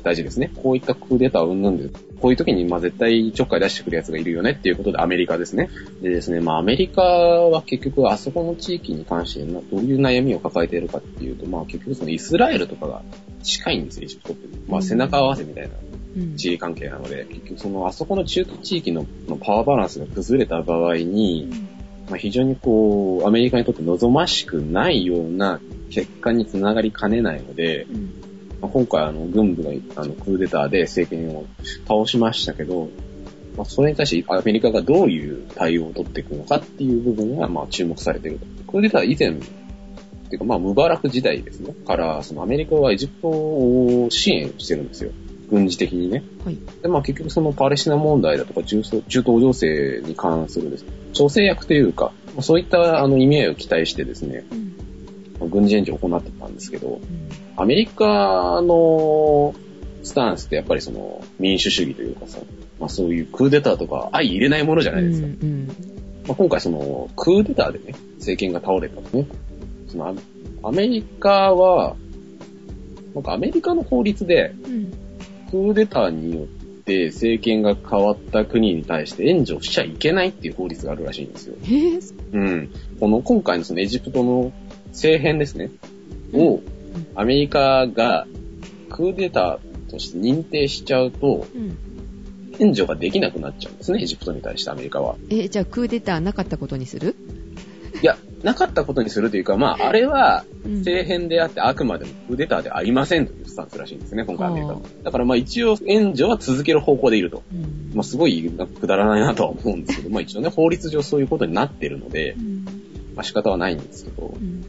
[0.02, 0.52] 大事ですね。
[0.62, 1.88] こういったクーデターを生んで、
[2.20, 5.68] こういう時にまあ絶対ちょっかい出してくるやつがいるよねっていうことでアメリカですね。
[6.00, 13.02] でですね、まあアメリカは結局あそこの地域に関してなどういう悩みを抱えているかっていうと、まあ結局そのイスラエルとかが
[13.42, 14.58] 近いんですよ、エジプトって。
[14.68, 15.70] まあ背中合わせみたいな
[16.16, 21.50] うん地理関係なので、結局そのあそこの中東地域ののパワーバランスが崩れた場合に、
[22.08, 28.10] まあ、非常にこう、アメリカにとって望ましくないような結果につながりかねないので、うん
[28.60, 29.70] ままあ今回あの、軍部が
[30.02, 31.46] あのクーデターで政権を
[31.86, 32.88] 倒しましたけど、
[33.56, 38.46] まあ、それに対してアメリカがどういう対応を取っていくのかっていう部分が、まあ、注目されていると。
[38.70, 41.72] クーデター以前、っていうか、まあ、ムバラク時代ですね。
[41.86, 45.10] から、そのアメリカはエジプトを支援してるんですよ。
[45.50, 46.24] 軍事的にね。
[46.44, 46.58] はい。
[46.82, 54.44] で、まあ結局そのパレスチナ問題だとか中東中東情勢に関するですね、調整役というか、まあそういったあの意味合いを期待してですね、
[55.40, 55.50] うん。
[55.50, 57.00] 軍事援助を行ってたんですけど、うん
[57.58, 59.54] アメリカの
[60.02, 62.38] スタンスってやっぱりその民主主義というかさ、
[62.78, 65.26] まあそういうクーデターとか相入れないものじゃないですか。
[65.26, 65.68] うん
[66.28, 69.26] まあ、今回そのクーデターでね、政権が倒れたとね、
[69.88, 70.14] そのア
[70.68, 71.96] アメリカは、
[73.14, 75.05] なんかアメリカの法律でうん。
[75.50, 76.46] クーデターによっ
[76.84, 81.54] て政権が変わった国に対して援助しちゃいけないっていう法律があるらしいんですよ。
[81.62, 82.70] へぇうん。
[83.00, 84.52] この今回のそのエジプトの
[84.88, 85.70] 政変ですね、
[86.32, 86.60] を
[87.14, 88.26] アメリカが
[88.88, 91.76] クーデターとして認定しちゃうと、うん。
[92.58, 95.16] 援助ができなくなっちゃうんですね、エジプトに対してアメリカは。
[95.28, 97.14] え、じゃあクーデターなかったことにする？
[98.02, 100.78] いや、なかったことにするというか、まあ、あれはうん。
[100.78, 104.80] 政変であってあくまでもクーデターではありませんというスタンスらしいんですね、今回アメリカは。
[105.02, 107.42] だからまあ一応援助は続ける方向でいると。
[107.52, 107.90] うん。
[107.92, 112.64] まあすごいくだらないなとは思うんですけど、まあ一応ね、法律上そういうことになってるのでう、ん。
[113.16, 114.28] まあ仕方はないんですけど。
[114.28, 114.64] う、ん。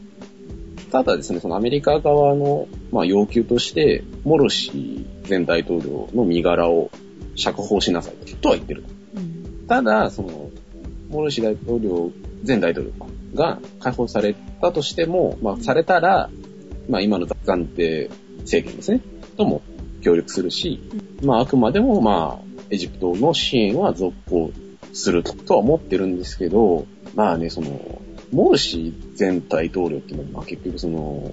[0.91, 6.89] ただですね、そのアメリカ側の、まあ、要求として、モロシ前大統領の身柄を
[7.35, 8.89] 釈放しなさいとは言ってると。
[9.17, 9.67] うん。
[9.67, 10.49] ただ、その、
[11.09, 12.11] モロシ大統領、
[12.45, 12.93] 前大統領
[13.35, 16.29] が解放されたとしても、まあ、されたら、
[16.89, 19.01] まあ、今の暫定政権ですね、
[19.37, 19.61] とも
[20.01, 20.81] 協力するし、
[21.23, 24.51] まあ、あくまでも、まあ、エジプトの支援は続行
[24.93, 31.31] するとは思ってるんですけど、まあね、その、モルシー前大統領っていうのは、まあ、結局その、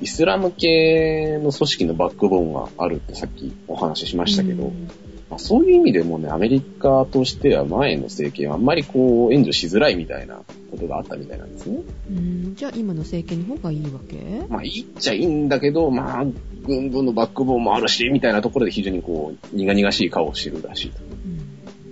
[0.00, 4.88] イスラム系の組織のバックボーンがあるってさっきお話ししましたけど、うん。
[5.30, 10.36] まあ、そういう意味でもね、アメリカとしては前の政権はあんまりこう援助しづらいみたいな
[10.70, 11.80] ことがあったみたいなんですね。
[12.10, 14.46] うんじゃあ今の政権の方がいいわけ？
[14.48, 16.24] まあいいっちゃいいんだけど、まあ
[16.66, 20.98] 軍部のバックボーンもあるし、みたいなところで非常にこう苦々しい顔をしてるらしいと。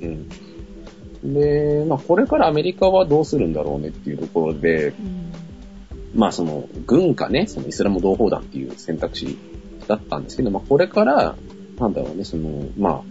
[0.03, 0.29] うん
[1.25, 1.35] うん。
[1.35, 5.33] で、まあこれからアメリカはどうするんだろうねっていうところで、うん
[6.14, 9.38] まあその軍かね、そのイスラム同胞団っていう選択肢
[9.88, 11.37] だったんですけど、まあこれから、
[11.79, 13.03] なんだろうね、その、まあ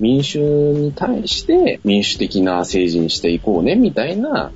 [0.00, 4.52] 民主に対して民主的な政治にしていこうね、みたいな、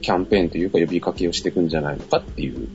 [0.00, 2.68] キャンペーンというか呼びかけをしていくんじゃないのかっていう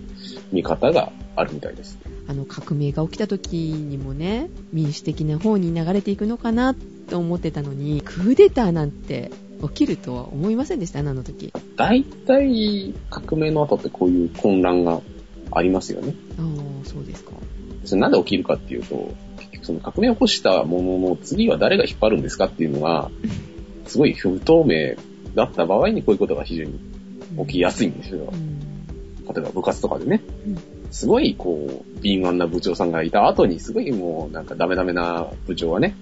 [0.52, 1.98] 見方があるみたいです。
[2.28, 6.76] あの革命が起きた時にもね民主的な方に流れていくのかな
[7.10, 15.00] と思ってたのにクーデターなんて起きるとは思いませんでしたあの時大体革命の後ってこういう混乱が
[15.52, 16.14] ありますよね。
[16.38, 17.32] ああそうですか
[17.96, 19.14] なんで起きるかっていうと、
[19.68, 23.12] その革命を起こしたものの次は誰が引っ張るんですかっていうのが、
[23.86, 24.96] すごい不透明
[25.36, 26.80] だった場合にこういうことが非常に
[27.46, 28.30] 起きやすいんですよ。
[28.32, 28.58] うん
[29.28, 30.58] 例えば部活とかでねうん。
[30.90, 35.96] すごいこう、敏腕な部長さんがいた後にすごいもうなんかダメダメな部長がね、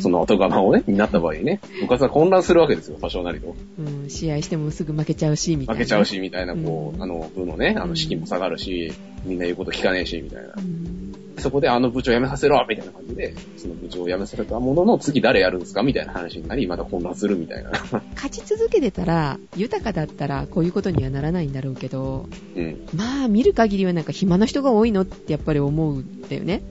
[0.00, 3.54] その後釜をね、になった場合ね、部活は混乱するわけですよ、多少なりと。
[3.78, 8.92] うん、試合してもすぐ負けちゃうしみたいな負けちゃうし、みたいな、こう、うんあの、部のね、あの、士気も下がるし、
[9.24, 10.60] みんな言うこと聞かねえし、みたいなう。
[10.60, 11.09] ん
[11.40, 17.70] そこであの部長辞めさせろみたいな感じで、その部長を辞めさせたものの次誰やるんですかみたいな話になり、また混乱するみたいな。
[18.14, 22.26] 勝ち続けてたら豊かだったらこういうことにはならないんだろうけど
[22.56, 22.86] うん。
[22.94, 26.62] まあ見る限りはなんか暇な人が多いのってやっぱり思うんだよね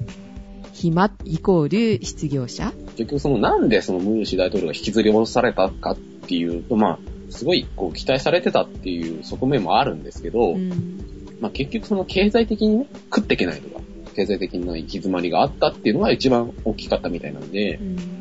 [0.74, 7.00] 暇イコール失業者結局そのなんでそのムーシ大統領が引きずり戻されたかっていうと、まあ、
[7.32, 13.82] すごいこう期待されてたっていう側面もあるんですけど、うんまあ結局その経済的にね、食っていけないとか、
[14.16, 18.20] 経済的な行き詰まりがあったっていうのが一番大きかったみたいなんでう、ん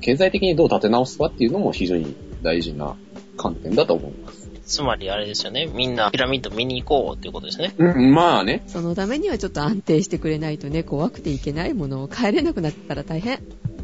[0.00, 2.96] 経済的にどう立て直すかっていうのも非常に大事な
[3.36, 4.50] 観点だと思います。
[4.66, 5.66] つまりあれですよね。
[5.66, 7.72] みんなピラミッド見に行こうっていうことですね。
[7.78, 8.64] うん、まあね。
[8.66, 13.38] そのためにはちょっと安定してくれないとね怖くていけないものを帰れなくなったら大変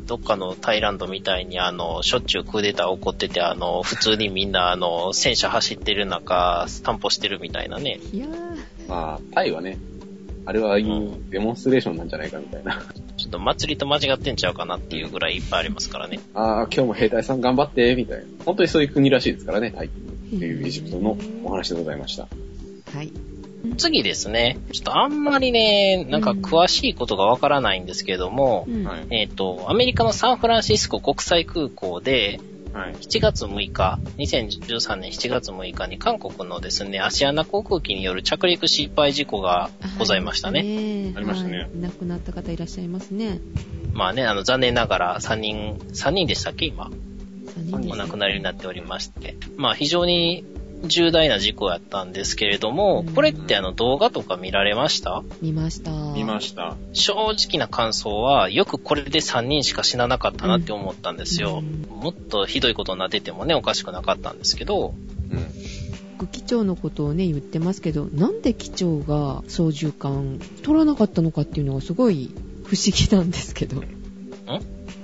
[0.07, 8.01] どっかのタイランドみたいにあの、しょっちゅうクーデター起こってて、あの、普通にみんなあの、戦車走ってる中、散歩してるみたいなね。
[8.13, 9.79] いやーまあ、タイはね、
[10.45, 12.83] あれはああいうデモンストレーションなんじゃないかみたいな。
[13.17, 16.21] ちょっと祭りと間違ってんちゃうかなっていうぐらいいっぱいありますからね。
[16.35, 18.25] ああ、今日も兵隊さん頑張って、みたいな。
[18.45, 22.27] 本当にそういう国らしいですからね、タイっていうエジプトのお話でございました。
[22.93, 23.13] はい
[23.77, 24.59] 次ですね。
[24.73, 29.07] ちょっとあんまりね、なんか詳しいことがわからないんですけども、うんはい。
[29.11, 32.41] えっ、と、アメリカのサンフランシスコ国際空港で、
[32.73, 32.95] はい。
[32.95, 40.63] 7月6日、2013年7月6日に韓国のですね、アシアナ航空機による着陸失敗事故がございましたね。
[40.63, 43.41] ねありましたねはい亡くなった方いらっしゃいますね。
[43.93, 49.37] まあね、あの、残念ながら3人、3人でしたっけ今？3人ですお亡くなりになっておりまして。
[49.57, 50.45] まあ非常に
[50.85, 55.23] 重大な事故やったんですけれども、うんこれってあの動画とか見られました？
[55.41, 55.91] 見ました。
[55.91, 56.77] 見ました。
[56.93, 61.63] 正直な感想は、よくこれで3人しか死ななかったなって思ったんですよ。
[61.63, 64.95] うんもっとひどいことになっててもね、おかしくなかったんですけど、
[65.31, 65.47] うん。
[66.19, 72.31] 副機長のことをね、言ってますけど、なんで機長が操縦桿取らなかったのかっていうのがすごい
[72.65, 73.83] 不思議なんですけど。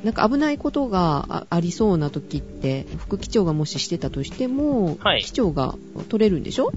[0.05, 5.75] なんか危ないことがあありそうな時って、副機長がもししてたとしても、はい機長が
[6.09, 6.73] 取れるんでしょ？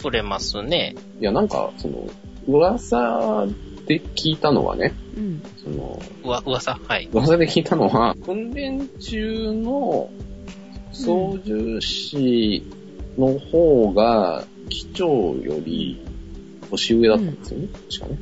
[0.00, 0.96] 取れますね。
[1.20, 2.08] いや、なんか、その、
[2.48, 3.46] 噂
[3.86, 5.42] で聞いたのはね、うん。
[5.62, 6.78] その、うわ、噂？
[6.88, 7.08] はい。
[7.12, 10.10] 噂で聞いたのは、訓練中の
[10.92, 12.64] 操縦士
[13.18, 16.00] の方が、機長より
[16.70, 18.18] 年上だったんですよね、確かね。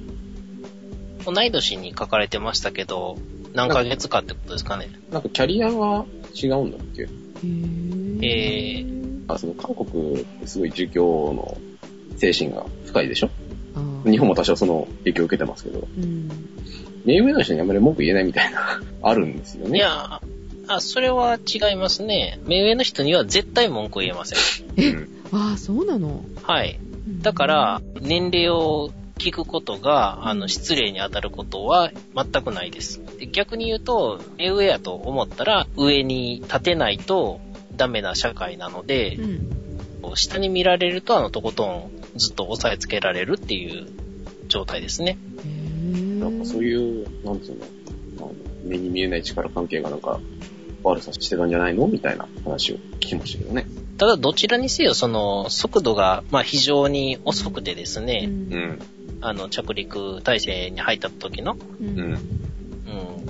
[1.25, 3.17] 同い年に書かれてましたけど、
[3.55, 4.91] 何ヶ月かってことですかね。
[5.11, 7.03] なんかキャリアが違うんだっけ？
[7.03, 8.85] へぇえ
[9.29, 11.59] あその韓国ってすごい儒教の
[12.17, 13.31] 精神が深いでしょ？
[14.05, 16.29] 日本も多少その影響を受けてますけど、うん。
[17.05, 19.79] 目上の人にあんまり文句言えないみたいな、あるんですよね。
[19.79, 20.21] いや、
[20.69, 22.41] あ、それは違いますね。
[22.47, 24.39] 目上の人には絶対文句言えません。
[24.77, 25.09] うん。
[25.33, 26.25] ああ、そうなの？
[26.43, 26.79] はい。
[26.83, 33.01] うんだから、年齢を聞くことが、あの、失礼に当たることは全くないです。
[33.31, 37.41] で逆に言うと、目上やと思ったら、上に立てないと
[37.77, 40.17] ダメな社会なのでう、ん。
[40.17, 43.87] 下に見られると、あの、とことんずっと押さえつけられるっていう
[44.49, 45.19] 状態ですね。
[46.19, 47.67] なんかそういう、なんつうの、
[48.19, 50.21] あの目に見えない力関係がなんか
[50.83, 51.87] 悪さしてたんじゃないの？
[51.87, 53.67] みたいな話を聞きましたけどね。
[53.99, 58.79] ただ、どちらにせよ、その、速度が、まあ、非常に遅くてですうね、んうん。
[59.21, 62.19] あの、着陸体制に入った時の、ううん。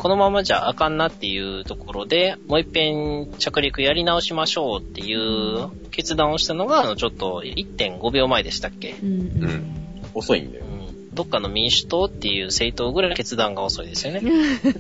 [0.00, 9.80] うん、このままじゃあかんなっていうところで、もう一遍着陸やり直しましょうっていう決断をしたのが、あの、ちょっと1.5秒前でしたっけ、うんうんうん
[10.14, 11.12] 遅いんだよう。
[11.12, 14.22] ん、どっかの民主党っていう政党ぐらい決断が遅いですよね。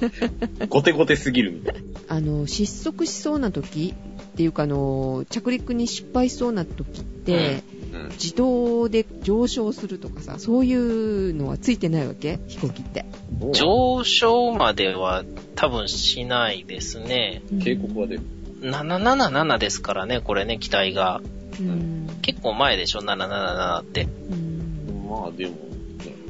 [0.68, 1.80] ゴテゴテすぎるみたいな。
[2.08, 7.79] あの、失速しそうな時っていうか、あの、着陸に失敗しそうな時って、うん。
[8.12, 12.38] 自動で上昇するとかさ、そういうのはついてないわけ？
[12.48, 13.04] 飛行機って。
[13.52, 17.42] 上昇までは多分しないですね。
[17.62, 18.22] 警告は出る。
[18.62, 21.20] 777ですからね、これね、機体が。
[21.58, 22.08] うん。
[22.22, 24.08] 結構前でしょ、777って。
[24.30, 25.56] うんまあでも、ね、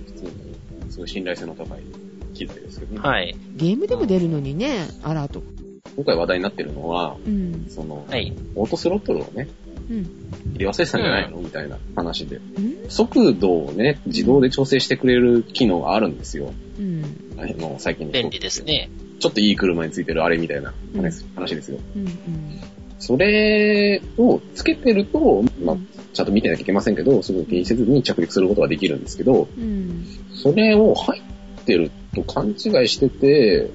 [0.07, 0.31] 普通に、
[0.91, 1.83] すごい信頼性の高い
[2.33, 3.01] 機材ですけどね。
[3.01, 3.37] はい。
[3.57, 5.43] ゲームでも出るのにね、アラート。
[5.97, 7.67] 今回話題になってるのは、うん。
[7.69, 8.33] その、はい。
[8.55, 9.49] オートスロットルをね、
[9.91, 10.03] うん。
[10.55, 12.37] 入れ忘れてたんじゃないの、みたいな話で。
[12.37, 16.53] うん速度をね、自動で調整してくれる機能があるんですよ。
[16.77, 17.05] うん。
[17.39, 18.91] あの、最近の便利ですね。
[19.21, 21.79] ちょっといい車についてるあれみたいなうん話,、話ですよ。
[21.95, 22.09] うん。
[22.99, 30.05] それをつけてると、まあうん、ちゃんと見てなきゃいけませんけど、すぐ気にせずに着陸することができるんですけど、うん。
[30.35, 32.57] それを入ってると勘違い
[32.89, 33.71] してて、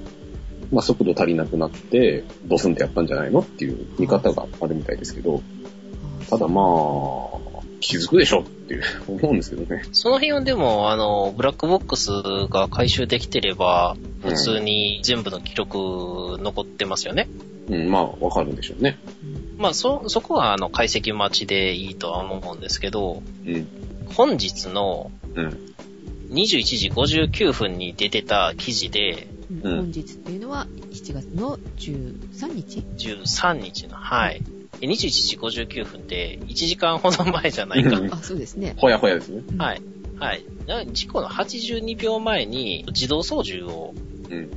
[0.73, 3.39] まあ、速度足りなくなって、ドスンってやったんじゃないの？
[3.39, 5.41] っていう見方があるみたいですけど、
[6.29, 7.35] ただまあ、
[7.79, 9.83] 気づくでしょっていう 思うんですけどね。
[9.91, 12.11] その辺はでも、あの、ブラックボックス
[12.49, 17.27] が回収できてれば、普通に全部の記録残ってますよね。
[17.69, 18.97] うん、まあ、わかるんでしょうね。
[19.57, 23.67] まあ、そ、そこは、あの、解析待ちでいいとは思うんですけど、うん。
[24.15, 25.75] 本日のうん。
[26.31, 34.41] 21時59分に出てた記事で、うんうん本日っていうのは7月の13日？13日の、はい。
[34.41, 34.45] で
[34.81, 37.99] 21時59分って1時間ほど前じゃないか。
[37.99, 38.75] うんあ、そうですね。
[38.77, 39.43] ほやほやですね。
[39.47, 39.81] うんはい。
[40.17, 40.45] はい。
[40.67, 43.93] な事故の82秒前に自動操縦を、
[44.29, 44.49] うん。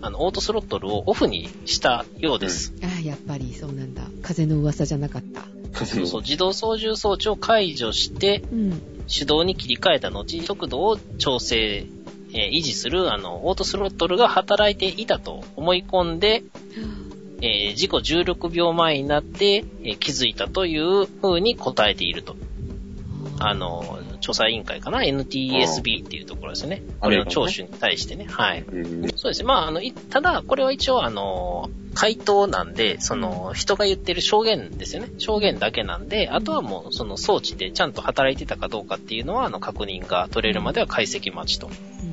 [0.00, 2.72] あの、オートスロットルをオフにしたようです。
[2.82, 4.02] あやっぱりそうなんだ。
[4.22, 5.44] 風の噂じゃなかった。
[5.84, 8.82] そうそう、自動操縦装置を解除して、うん。
[9.06, 11.86] 手動に切り替えた後、速度を調整、
[12.34, 16.42] えー維持する、あの、オートスロットルが働いていたと思い込んで、
[17.42, 22.36] えー事故16秒前になって、えー気づいたという風に答えていると。
[23.40, 26.82] あの、調査委員会かな ?NTSB っていうところですね。
[27.00, 28.26] これの聴取に対してね。
[28.28, 28.62] はい。
[28.62, 29.10] うん。
[29.16, 29.46] そうですね。
[29.48, 35.10] まあ、あの、いただ、これは一応、あの、回答なんで、その、人が言ってる証言ですよね。
[35.18, 41.68] 証言だけなんで、あとはもう、その装置でちゃんと働いてたかどうかっていうのは、あの、確認が取れるまでは解析待ちと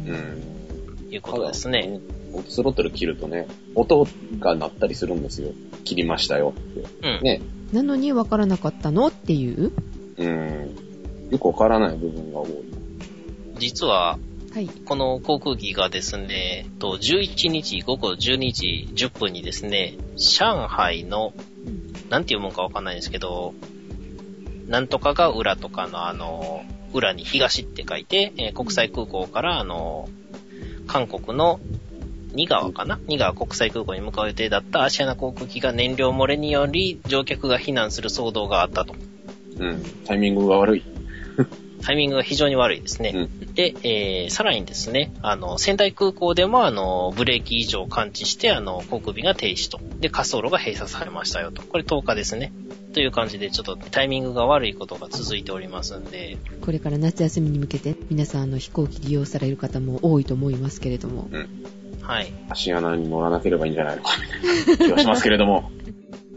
[0.07, 1.13] うんうん。
[1.13, 1.99] いうことですね。
[2.33, 4.07] オスロットル切るとね、音
[4.39, 5.51] が鳴ったりするんですよ。
[5.83, 7.07] 切りましたよって。
[7.17, 7.23] うん。
[7.23, 7.41] ね。
[7.73, 9.07] なのに分からなかったの？
[9.07, 9.71] っていう
[10.17, 10.75] うん。
[11.29, 12.49] よくわからない部分が多い。
[13.59, 14.17] 実は、
[14.53, 14.67] はい。
[14.67, 21.33] この航空機がですね、と11日午後12時10分にですね、上海の、
[22.09, 23.53] なんていうもんかわかんないんですけど、
[24.67, 26.63] なんとかが裏とかのあの、
[26.93, 30.09] 裏に東って書いて、えー国際空港からあの、
[30.87, 31.59] 韓国の
[32.33, 32.99] ニ川かな？
[33.07, 38.95] ニ川国際空港に向かう予定だったアシアナ航空機が燃料漏れにより乗客が避難する騒動があったと。
[39.57, 39.83] うん。
[40.05, 40.83] タイミングが悪い。
[41.81, 43.13] タイミングが非常に悪いですね。
[43.15, 43.53] うん。
[43.53, 49.79] で、えー、さらにですね、あの、仙台空港でも、あの、ブレーキ異常を感知して、あの、航空便が停止と。
[49.99, 51.61] で、滑走路が閉鎖されましたよと。
[51.61, 52.51] これ10日ですね。
[52.93, 61.29] という感じで、ちょっとタイミングが悪いことが続いておりますんで、これから夏休みに向けて皆さんあの飛行機利用される方も多いと思いますけれども。
[62.09, 62.33] はい。
[62.49, 64.09] 足穴に乗らなければいいんじゃないのか、
[64.67, 65.69] みたいな気はしますけれども。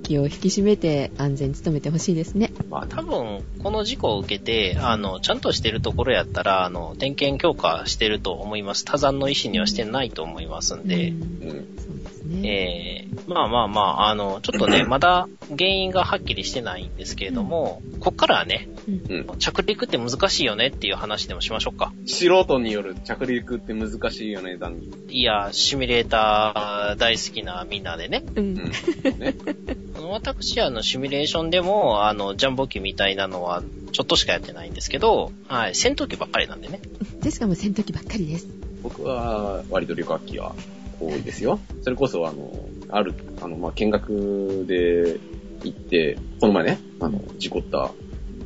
[0.02, 2.52] 気を引き締めて安全に努めてほしいですね。
[2.68, 8.84] まあ、多分、この事故を受けて、あの、ちゃんとしてるところやったら、あの、点検強化してると思います。
[8.84, 11.78] 他山の意思にはしてないと思いますんで、うんうん。
[11.78, 13.06] そうですね。
[13.08, 18.68] えー、まあまあまあ、あの、ちょっとね、 まだ原因がはっきりしてないんですけれども、こっからはね、
[19.08, 19.38] うん。
[19.38, 21.92] 着陸って難しいよねっていう話でもしましょうか。
[22.06, 24.90] 素人による着陸って難しいよね、談義。
[25.10, 28.24] いや、シミュレーター大好きなみんなでね。
[28.34, 28.40] う。
[28.40, 28.56] うんん。
[28.56, 28.72] ね。
[30.12, 36.80] 私、あの、シミュレーションでも、あの、ジャンボ機みたいなのは、ちょっとしかやってないんですけど、はい、戦闘機ばっかりなんでね。
[37.20, 38.46] で、しかも戦闘機ばっかりです。
[38.82, 40.54] 僕は割と旅客機は
[41.00, 41.58] 多いですよ。
[41.82, 42.52] それこそ、あの、
[42.88, 45.18] ある、あの、まあ、見学で
[45.64, 47.90] 行って、この前ね、あの、事故った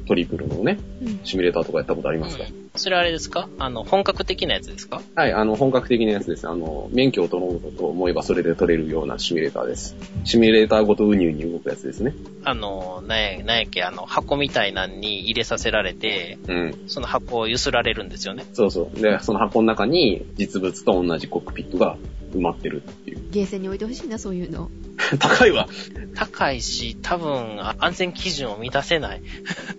[0.06, 1.20] トリプルのね、うん。
[1.24, 2.44] シミュレーターとかやったことありますか、
[2.76, 3.48] それあれですか？
[3.58, 5.02] あの、本格的なやつですか？
[5.14, 6.48] はい、あの、本格的なやつです。
[6.48, 9.96] あの、免許を取ろうと思えばそれで取れるようなシミュレーターです。
[10.24, 12.14] シミュレーターごとウニウニ動くやつですね。
[12.44, 16.74] あの、なんや、なんやっけ、あの、箱みたいなのに入れさせられて、うん。
[16.86, 18.44] その箱を揺すられるんですよね。
[18.52, 19.00] そうそう。
[19.00, 21.96] で、その箱の中に実物と同じコックピットが
[22.32, 23.18] 埋まってるっていう。
[23.30, 24.70] ゲーセンに置いてほしいな、そういうの。
[25.18, 25.68] 高いわ。
[26.14, 29.22] 高いし、多分、あ安全基準を満たせない。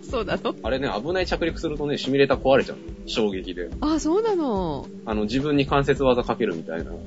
[0.08, 0.54] そうなの？
[0.62, 2.76] あれね、危ない着陸するとね、シミュレーター壊れちゃう。
[3.06, 3.68] 衝撃で。
[3.80, 4.86] あ、そうなの？
[5.04, 7.00] あの、自分に関節技かけるみたいな、あの、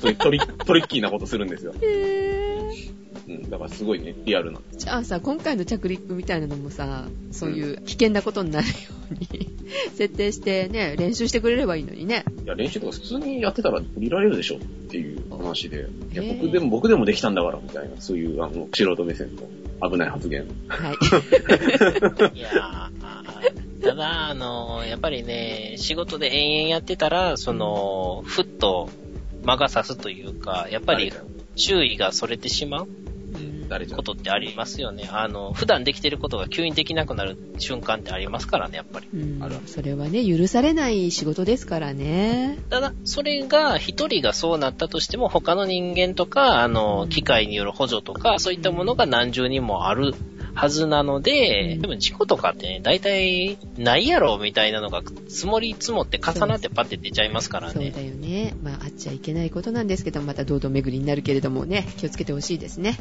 [0.00, 1.74] そういうトリトリッキーなことするんですよ。
[1.82, 2.70] へ
[3.28, 3.50] うん。
[3.50, 4.60] だからすごいね、リアルな。
[4.76, 8.72] じゃあさ、今回の着陸みたいなのもさ、そういう危険なことになるよ
[9.10, 9.50] うに
[9.94, 12.24] 設定してね、練習してくれればいいのにね。
[12.44, 15.86] いや、練習とか普通にやってたら降りられるでしょっていう話で。
[16.12, 20.46] いや、僕でも、僕でもできたんだから、みたいな、そういう、あの、素人目線の危ない発言。
[20.68, 20.94] はい。
[22.38, 28.88] いやー、ただ、あの、やっぱりね、仕事で延々やってたら、その、ふっと
[29.44, 31.12] 魔が差すというか、やっぱり
[31.56, 32.88] 注意がそれてしまう
[33.94, 35.08] ことってありますよね。
[35.12, 39.08] あの、普段できてることが急にできなくなる瞬間ってありますからね、やっぱり。
[39.12, 42.58] うんあるそれはね、許されない仕事ですからね。
[42.70, 50.14] ただ、それが、一人がそうなったとしても、他の人間とか、あの、機械による補助とか、そういったものが何重にもある
[50.54, 57.72] はずなので、うんでも事故とかってね、大体、ないやろ、みたいなのが積もり積もって重なってパッて出ちゃいますからね。
[57.74, 58.54] そうだよね。
[58.62, 62.96] まあ、あっちゃいけないことなんですけど、また堂々巡りになるけれどもね、気をつけてほしいですね。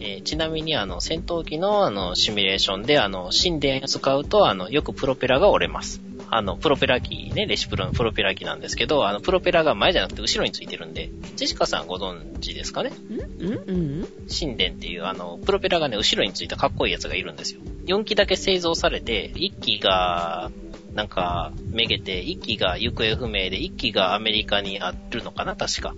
[0.00, 6.00] えーちなみに、あの、戦闘機の、あの、シミュレーションで、あの、神殿を使うと、あの、よくプロペラが折れます。
[6.30, 12.90] あの、プロペラ機ね、レシプロのプロペラ機なんですけど、あの、プロペラが前じゃなくて後ろについてるんで、ジェシカさんご存知ですかね？
[12.90, 17.60] んんん神殿っていう、あの、プロペラがね、後ろについたかっこいいやつがいるんですよ。
[17.86, 20.50] 4機だけ製造されて、1機が、
[20.92, 25.56] なんか、めげて、1機が行方不明で、1機がアメリカにあるのかな？
[25.56, 25.94] 確か。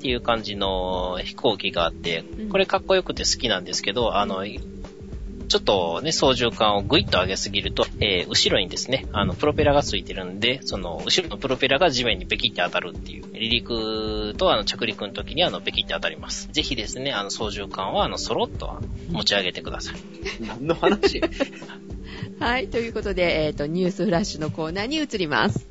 [0.00, 16.48] っていう感じの飛行機があってうん、これかっこよくて好きなんですけど、あの、ちょっとね、操縦桿をグイッと上げすぎると、えー後ろにですね、あの、プロペラがついてるんで、その、後ろのプロペラが地面にベキって当たるっていう、離陸とあの、着陸の時にあの、ベキって当たります。
[16.52, 19.96] ぜひですね、あの、操縦桿はあの、そろっと持ち上げてください。
[20.40, 21.20] 何の話？
[22.38, 25.66] はい、ということで、えっ、と、ニュースフラッシュのコーナーに移ります。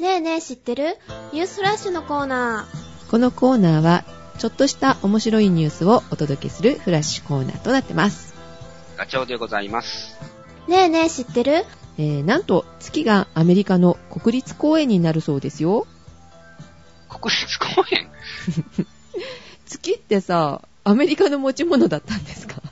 [0.00, 0.96] ねえねえ知ってる？
[1.32, 2.66] ニュースフラッシュのコーナ
[3.10, 4.04] このコーナーは、
[4.38, 8.34] ちょっとした面白いニュースをお届けするフラッシュコーナーとなってます。
[8.96, 10.16] ガチョウでございます。
[10.68, 10.70] ー。
[10.70, 11.64] ねえねえ知ってる？
[11.98, 15.88] えー、なんと、月がアメリカの国立公園になるそうですよ。
[17.08, 18.08] 国立公園？
[19.66, 22.62] 月ってさ、アメリカの持ち物だったんですか？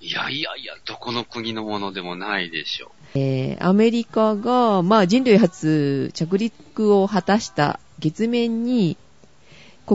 [0.00, 8.98] いやいやいや、どこの国のものでもないでしょえー、アメリカが、まあ人類初着陸を果たした月面に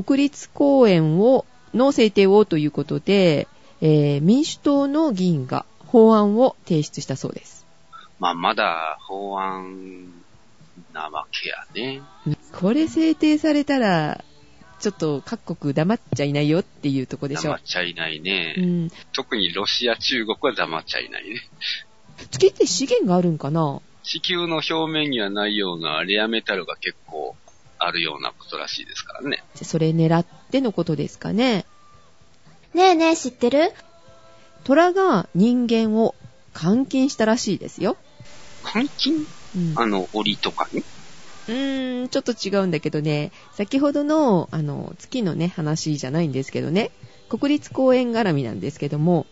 [0.02, 3.48] 国立公園を、の制定をということで、
[3.82, 7.66] えー民主党の議員が法案を提出したそうです。
[8.20, 10.12] まあ、まだ法案
[10.94, 12.02] なわけやね。
[12.52, 14.24] これ制定されたら、
[14.80, 17.62] ちょっと各国黙っちゃいないよっていうとこでしょ黙っ。
[17.64, 18.56] ちゃいないね。
[18.58, 18.92] うん。
[19.14, 21.42] 特にロシア、中国は黙っちゃいないね。
[22.32, 23.82] 月って資源があるんかな？
[24.04, 27.36] 地球の表面にはないようなレアメタルが結構
[27.86, 29.44] あるようなことらしいですからね。
[29.56, 31.66] それ狙ってのことですかね。
[32.74, 33.72] ねえねえ知ってる？
[34.64, 36.16] 虎が人間を
[36.60, 37.98] 監禁したらしいですよ。
[38.74, 39.28] 監禁？
[39.56, 40.84] うん、あの、檻とかに？
[41.48, 46.92] うーん、ちょっと違うんだけどね、先ほどの、あの、月のね、話じゃないんですけどね、
[47.30, 49.26] 国立公園絡みなんですけども、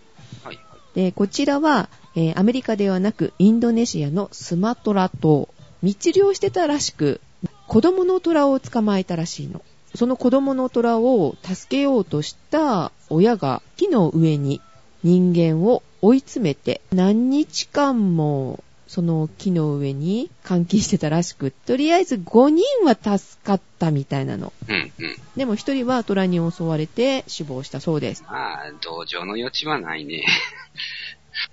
[0.43, 0.95] はいはい。
[0.95, 5.47] で、こちらは、えーアメリカではなく、インドネシアのスマトラ島、
[5.81, 7.21] 密漁してたらしく、
[7.71, 9.61] 子供の虎を捕まえたらしいの。
[9.95, 14.59] その子供の虎を助けようとした親が木の上に
[15.03, 24.51] 人間を追い詰めて何日間もその木の上に監禁してたらしく、とりあえず5人は助かったみたいなの。
[24.67, 25.15] うんうん。
[25.37, 28.25] でも1人は虎に襲われて死亡したそうです。
[28.27, 30.25] まあ、同情の余地はないね。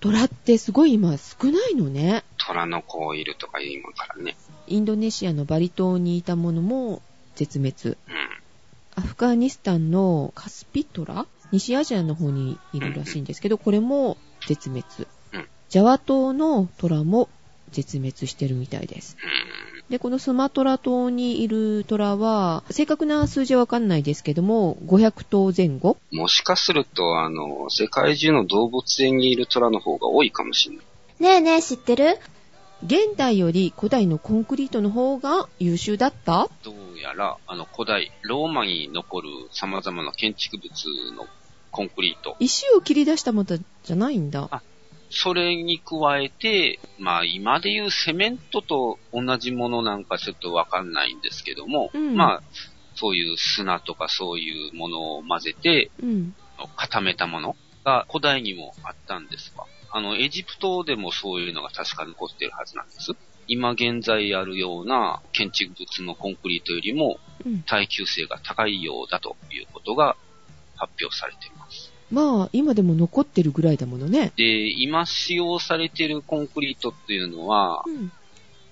[0.00, 2.24] 虎ってすごい今少ないのね。
[2.38, 4.36] 虎の子いるとか言いますからね。
[4.68, 7.02] インドネシアのバリ島にいたものも
[7.34, 7.74] 絶滅。
[7.88, 7.96] うん。
[8.94, 11.26] アフガニスタンのカスピトラ？
[11.52, 14.16] 西アジアの方にいるらしいんですけど、これも
[14.46, 14.84] 絶滅
[15.32, 15.48] うん。
[15.68, 17.28] ジャワ島のトラも
[17.70, 19.16] 絶滅してるみたいです。
[19.22, 19.90] うん。
[19.90, 30.84] で、このスマトラ島にいるトラは、正確な数字はわかんないですけども、500頭前後もしかすると、あの、世界中の動物園にいる虎の方が多いかもしれない。
[31.20, 32.18] ねえねえ知ってる？
[32.84, 36.48] 現代より古代のコンクリートの方が優秀だった？
[36.62, 40.70] どうやら、あの、古代、ローマに残る様々な建築物
[41.16, 41.26] の
[41.72, 42.36] コンクリート。
[42.38, 44.62] 石を切り出したものじゃないんだ。
[45.10, 52.42] それに加えて、まあ今でいうセメントと同じものなんかちょっとわかんないんですけども、うんまあ、
[52.94, 56.34] そういう砂とかそういうものを混ぜてうん。
[56.76, 59.64] 固めたものが古代にもあったんですわ。
[59.90, 63.12] あの、エジプトでもそういうのが確か残ってるはずなんです。
[63.46, 67.62] 今現在あるような建築物のコンクリートよりもうん。
[67.62, 70.16] 耐久性が高いようだということが
[70.76, 71.92] 発表されています。
[72.10, 74.32] まあ、今でも残ってるぐらいだものね。
[74.36, 78.10] で、今使用されているコンクリートっていうのは、うん。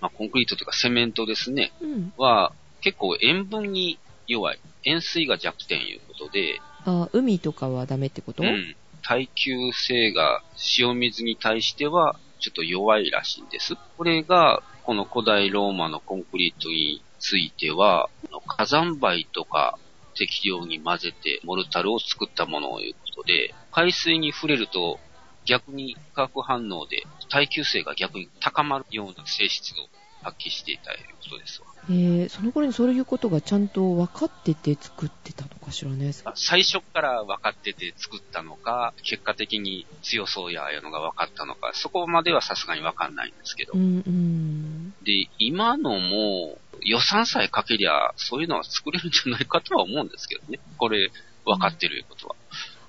[0.00, 2.12] まあ、コンクリートというかセメントですね、うん。
[2.16, 4.58] は結構塩分に弱い。
[4.84, 8.76] 塩水が弱点いうことで、あ、海とかはダメってこと、うん。
[9.08, 10.42] 耐久性が
[10.78, 13.76] 塩水に対してはちょっと弱いらしいんです。
[13.96, 18.10] これが、この古代ローマのコンクリートについては、
[18.46, 19.78] 火山灰とか
[20.14, 24.98] 適量に混ぜてモルタルを作ったものということで、海水に触れると
[25.44, 29.88] 逆に化学反応で耐久性が逆に高まるような性質を
[30.26, 30.98] 発揮していたこ
[31.30, 31.68] とですわ。
[31.88, 36.12] えー、その頃にそういうことがちゃんと分かってて作ってたのかしらね。
[36.34, 43.74] 最初から分かってて作ったのか、結果的に強そうやいうのが分かったのか、そこまではさすがに分かんないんですけど。
[43.74, 44.90] うん、うん。
[45.04, 50.58] で、今のも予算さえかけりゃ、そういうのは作れるんじゃないかとは思うんですけどね。
[50.78, 51.10] これ、
[51.44, 52.35] 分かってることは。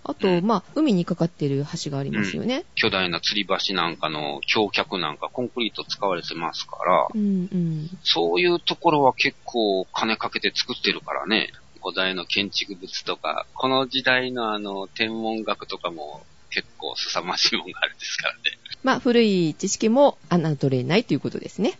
[0.07, 2.63] あと、まあ、海にかかってる橋がありますよね。
[2.75, 7.89] 巨大な吊り橋なんかの橋脚なんかコンクリート使われてますから、うん、うん。
[8.03, 11.49] そういうところは結構金かけて作ってるからね。
[11.83, 18.39] 古代の建築物とか、この時代のあの、天文学とかも結構凄まじいもんがあるんですからね。
[18.83, 21.77] まあ、古い知識も侮れないということですね。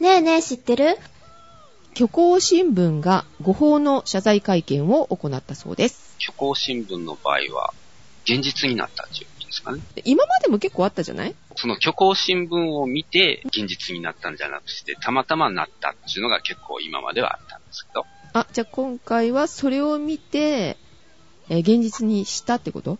[0.00, 0.96] ねえねえ知ってる？
[1.94, 6.05] 虚構新聞が誤報の謝罪会見を行ったそうです。
[6.18, 7.72] 虚構新聞の場合は、
[8.24, 9.80] 現実になったっていうことですかね。
[10.04, 11.34] 今までも結構あったじゃない？
[11.54, 20.76] その虚構新聞を見て、現実になったんじゃなくして、たまたまなったっていうのが結構今まではあったんですけど、あ、じゃあ今回はそれを見て、
[21.48, 22.98] えー現実にしたってこと？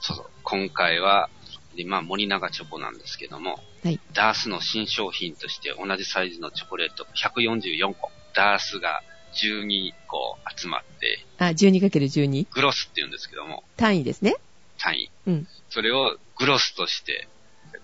[0.00, 1.28] そうそう、今回は、
[1.76, 4.00] で、まあ、森永チョコなんですけども、はい。
[4.12, 9.02] ダースの新商品として同じサイズのチョコレート144個、ダースが
[9.34, 14.36] 12個集まって、あ、12×12 グロスって言うんですけども、単位ですね。
[14.78, 15.10] 単位。
[15.26, 15.48] うん。
[15.68, 17.28] それをグロスとして、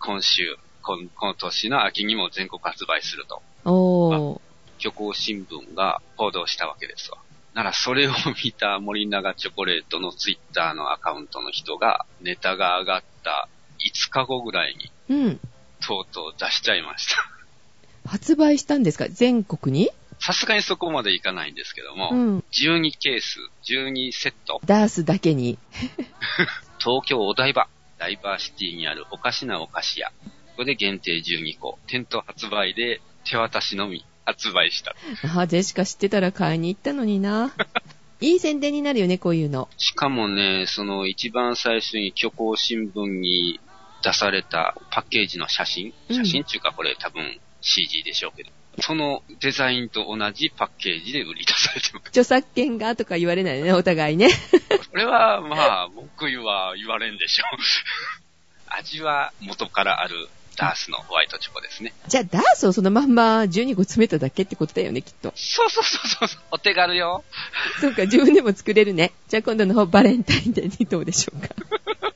[0.00, 4.40] 今週、このこの年の秋にも全国発売すると、おー。
[4.78, 7.18] 虚構新聞が報道したわけですわ。
[7.54, 8.12] なら、それを
[8.44, 15.40] 見た森永チョコレートのツイッターのアカウントの人が、ネタが上がった5日後ぐらいに、うん。
[15.86, 17.30] とうとう出しちゃいました。
[18.06, 19.08] 発売したんですか？
[19.08, 19.90] 全国に？
[20.26, 22.44] さすがにそこまでいかないんですけども、うん。
[22.50, 23.38] 12ケース、
[23.70, 25.56] 12セット、ダースだけに。
[26.82, 30.08] 東京お台場、ダイバーシティにあるおかしなお菓子屋。
[30.08, 30.14] こ
[30.56, 34.96] こで限定12個、店頭発売で手渡しのみ発売した。
[35.38, 37.54] あ、ジェシカ知ってたら買いに行ったのにな。
[38.20, 39.68] いい宣伝になるよね、こういうの。
[39.76, 43.60] しかもね、その一番最初に虚構新聞に
[44.02, 48.50] 出されたパッケージの写真、うん写真っていうかこれ多分 CG でしょうけど、
[48.80, 52.08] そのデザインと同じパッケージで売り出されてます。
[52.08, 54.28] 著作権がとか言われないね、お互いね。
[54.90, 57.58] これはまあ僕は言われんでしょう。
[58.78, 61.92] 味は元からあるダースのホワイトチョコですね。
[62.08, 65.32] じゃあ、ダースをそのまんま12個詰めただけってことだよね、きっと。
[65.36, 67.24] そうそうそうそうお手軽よ。
[67.80, 69.12] そうか、自分でも作れるね。
[69.28, 71.54] じゃあ今度の方バレンタインデーにどうでしょうか。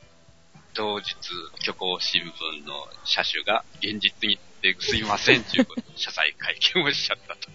[0.75, 1.15] 同日、
[1.59, 7.49] 虚構新聞の車種が現実にですいませんということで謝罪会見をしちゃったと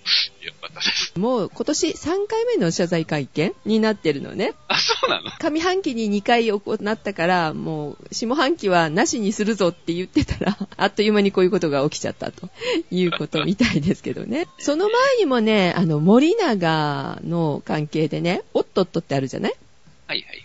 [0.43, 1.14] いうことです。
[1.20, 4.53] もう今年3回目の謝罪会見になってるのね。
[4.68, 5.32] あ、そうなの？
[5.39, 12.49] 上半期に2回行ったから、もう下半期はなしにするぞって言ってたら、 あっという間にこういうことが起きちゃったと
[12.91, 14.47] いうことみたいですけどね。
[14.60, 19.53] その前にもね、あの、森永の関係でね、オットットってあるじゃない？
[20.08, 20.45] はいはい。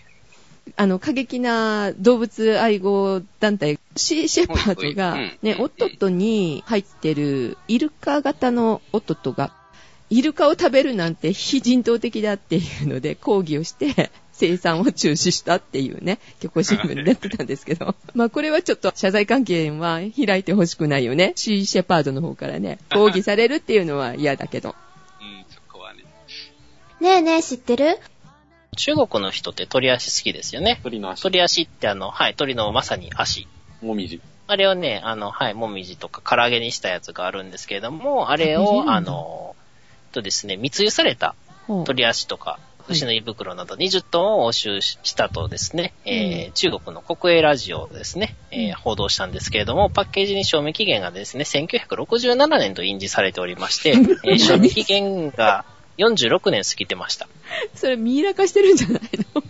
[0.81, 9.53] あの、過激な動物愛護団体、シーシェパードがね、うんオットットに入ってるイルカ型のオットットが、
[10.09, 21.33] イルカを食べるなんて非人道的だっていうので抗議をして、 生産を中止したっていうね、虚構新聞になってたんですけど、 まあこれはちょっと謝罪関係は開いてほしくないよね。
[21.35, 24.73] シーシェパードの方からね、抗議されるっていうのは嫌だけど。
[25.21, 26.05] うん、そこはね。
[26.99, 27.99] ねえねえ、知ってる？
[28.77, 30.79] 中国の人って鳥足好きですよね。
[30.81, 33.47] 鳥の足、鳥足ってあの、はい、鳥のまさに足。
[33.81, 34.21] もみじ。
[34.47, 39.55] あれをね、あの、はい、もみじとか唐揚げにしたやつがあるんですけれども、あれを、あの、
[40.13, 41.35] とですね、密輸された
[41.85, 42.59] 鳥足とか、
[42.89, 53.89] い牛の胃袋など20トンを押収したとですね、えー中国の国営ラジオですね、えー報道したんですけれども、パッケージに賞味期限がですね、1967年と印字されておりまして、
[54.25, 55.65] えー賞味期限が
[56.05, 57.27] 46年過ぎてました。
[57.75, 59.01] それミイラ化してるんじゃない
[59.35, 59.43] の？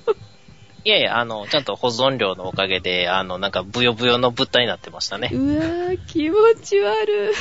[0.84, 5.30] いやいや、あの、ちゃんと保存料のおかげで、あの、なんか、ブヨブヨの物体になってましたね。
[5.32, 7.34] うわー、気持ち悪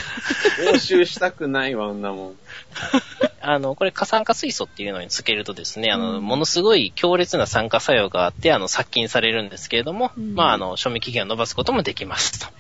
[0.61, 0.69] い。
[0.69, 2.37] 押収したくないわ、あんなもん。
[3.43, 12.47] あの、これ、過酸化水素っていうのにつけるとですね、あの、うんものすごい強烈な酸化作用があって、あの、殺菌されるんですけれども、うんまあ、あの、賞味期限を伸ばすこともできますと。
[12.47, 12.53] さ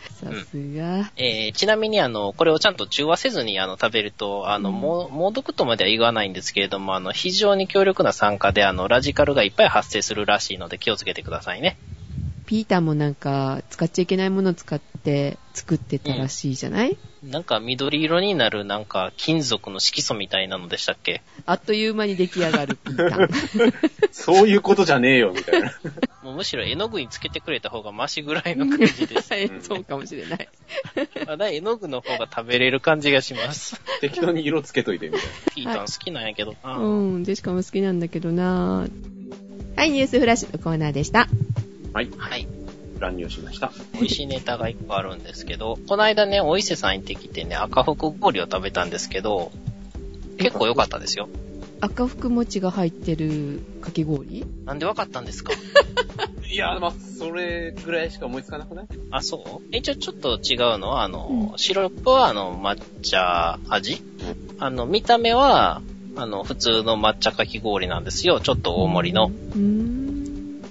[0.50, 1.10] すが。
[1.16, 11.76] えーちなみに、あの、これをちゃんと中和せずに、あの、食べると、あの、うんもう猛毒とまでは言わないんですけれども、あの、非常に強力な酸化で、あの、ラジカルがいっぱい発生するらしいので気をつけてくださいね。
[12.46, 21.22] ピーターもなんか、使っちゃいけないものを使って作ってたらしいじゃない、なんか、緑色になる、なんか、金属の色素みたいなのでしたっけ？
[21.44, 23.90] あっという間に出来上がるピーター。
[24.10, 25.72] そういうことじゃねえよ、みたいな。
[26.22, 29.32] もうむしろ絵の具につけてくれた方がマシぐらいの感じです。
[29.32, 30.48] は いそうかもしれない。
[31.26, 33.80] まだ絵の具の方が食べれる感じがします。
[34.00, 35.20] 適当に色つけといて、みたい
[35.54, 38.86] ピータン好きなんやけどな、うん、でしかも好きなんだけどな
[39.76, 41.26] はい、ニュースフラッシュのコーナーでした。
[41.26, 41.30] な。
[41.92, 42.10] はい。
[42.16, 42.46] はい。
[43.00, 43.72] 乱入しました。
[43.94, 49.50] 美味しいネタが一個あるんですけど、この間ね、お伊勢さん行ってきてね、赤福氷を食べたんですけど、
[50.38, 51.28] 結構良かったですよ。
[51.82, 54.44] 赤福餅が入ってるかき氷？
[54.66, 55.52] なんでわかったんですか？
[56.50, 58.86] いや、まあ、それぐらいしか思いつかなくない？
[59.10, 59.76] あ、そう？
[59.76, 64.02] 一応ちょっと違うのは、あの、うんシロップはあの、抹茶味？
[64.58, 65.80] あの、見た目は、
[66.16, 68.40] あの、普通の抹茶かき氷なんですよ。
[68.40, 69.26] ちょっと大盛りの。
[69.26, 70.09] うーん。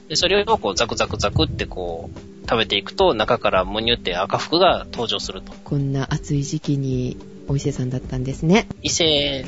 [0.10, 5.54] で、それをこう、ザクザクザクってこう、食べていくと、中からムニュって赤福が登場すると。
[5.64, 8.68] こんな暑い時期にお伊勢さんだったんですね。
[8.82, 9.46] 伊勢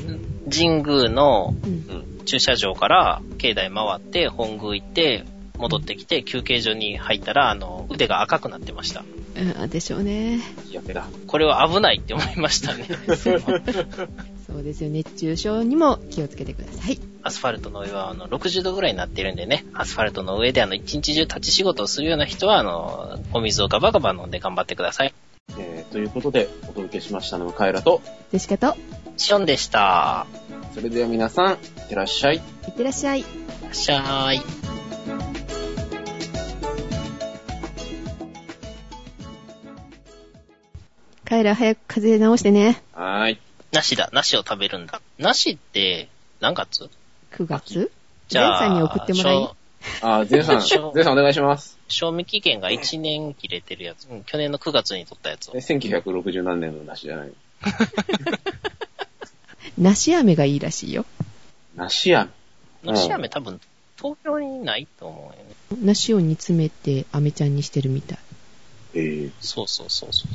[0.50, 2.12] 神宮のうん。
[2.26, 5.26] 駐車場から境内回って、本宮行って、
[5.58, 9.04] 戻ってきて、休憩所に入ったら、あの、腕が赤くなってました。
[9.36, 10.40] うん、でしょうね。
[10.68, 11.08] 日焼けだ。
[11.28, 12.86] これは危ないって思いましたね。
[14.52, 14.90] そうですよ。
[14.90, 17.00] 熱中症にも気をつけてください。
[17.24, 25.14] アスファルトの上は、あの、60度ぐらいになってるんでね、アスファルトの上で、あの、一日中立ち仕事をするような人は、あの、お水をガバガバ飲んで頑張ってください。
[25.58, 28.76] えー、ということで、お届けしましたのはカエラと、でしかと、
[29.16, 30.28] シオンでした。
[30.74, 32.38] それでは皆さん、いってらっしゃい。
[32.38, 33.22] いってらっしゃい。
[33.22, 33.24] い
[33.64, 34.42] らっしゃい。
[41.24, 42.82] カエラ早く風邪治してね。
[42.92, 43.51] はーい。
[43.72, 44.10] 梨だ。
[44.12, 45.02] 梨を食べるんだ。
[45.18, 46.10] 梨って、
[46.40, 46.90] 何月
[47.32, 47.92] ？9月？
[48.28, 49.56] じゃあ、ジェンさんに送ってもらい賞
[50.02, 51.80] あー、ゼンさん、ゼンさんお願いします。
[51.88, 54.08] 賞味期限が1年切れてるやつ。
[54.10, 55.60] うん去年の9月に取ったやつをえ。
[55.60, 57.32] 1960何年の梨じゃない。
[59.78, 61.06] 梨飴がいいらしいよ。
[61.76, 62.30] 梨飴？
[62.84, 63.60] 梨飴多分、
[63.98, 65.38] 東京にないと思うよね。
[65.82, 68.20] 梨を煮詰めて飴ちゃんにしてるみたい。
[68.96, 70.32] えー、そうそうそうそう。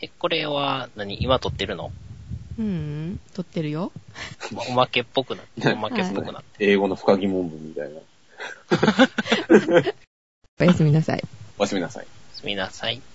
[0.00, 1.92] え、これは何、今撮ってるの？
[2.58, 3.92] うん、撮ってるよ。
[4.70, 6.64] おまけっぽくなって、おまけっぽくなって。
[6.64, 8.00] 英語の深疑問文みたいな。
[10.60, 11.24] おやすみなさい。
[11.58, 12.06] おやすみなさい。
[12.32, 13.02] すみなさい。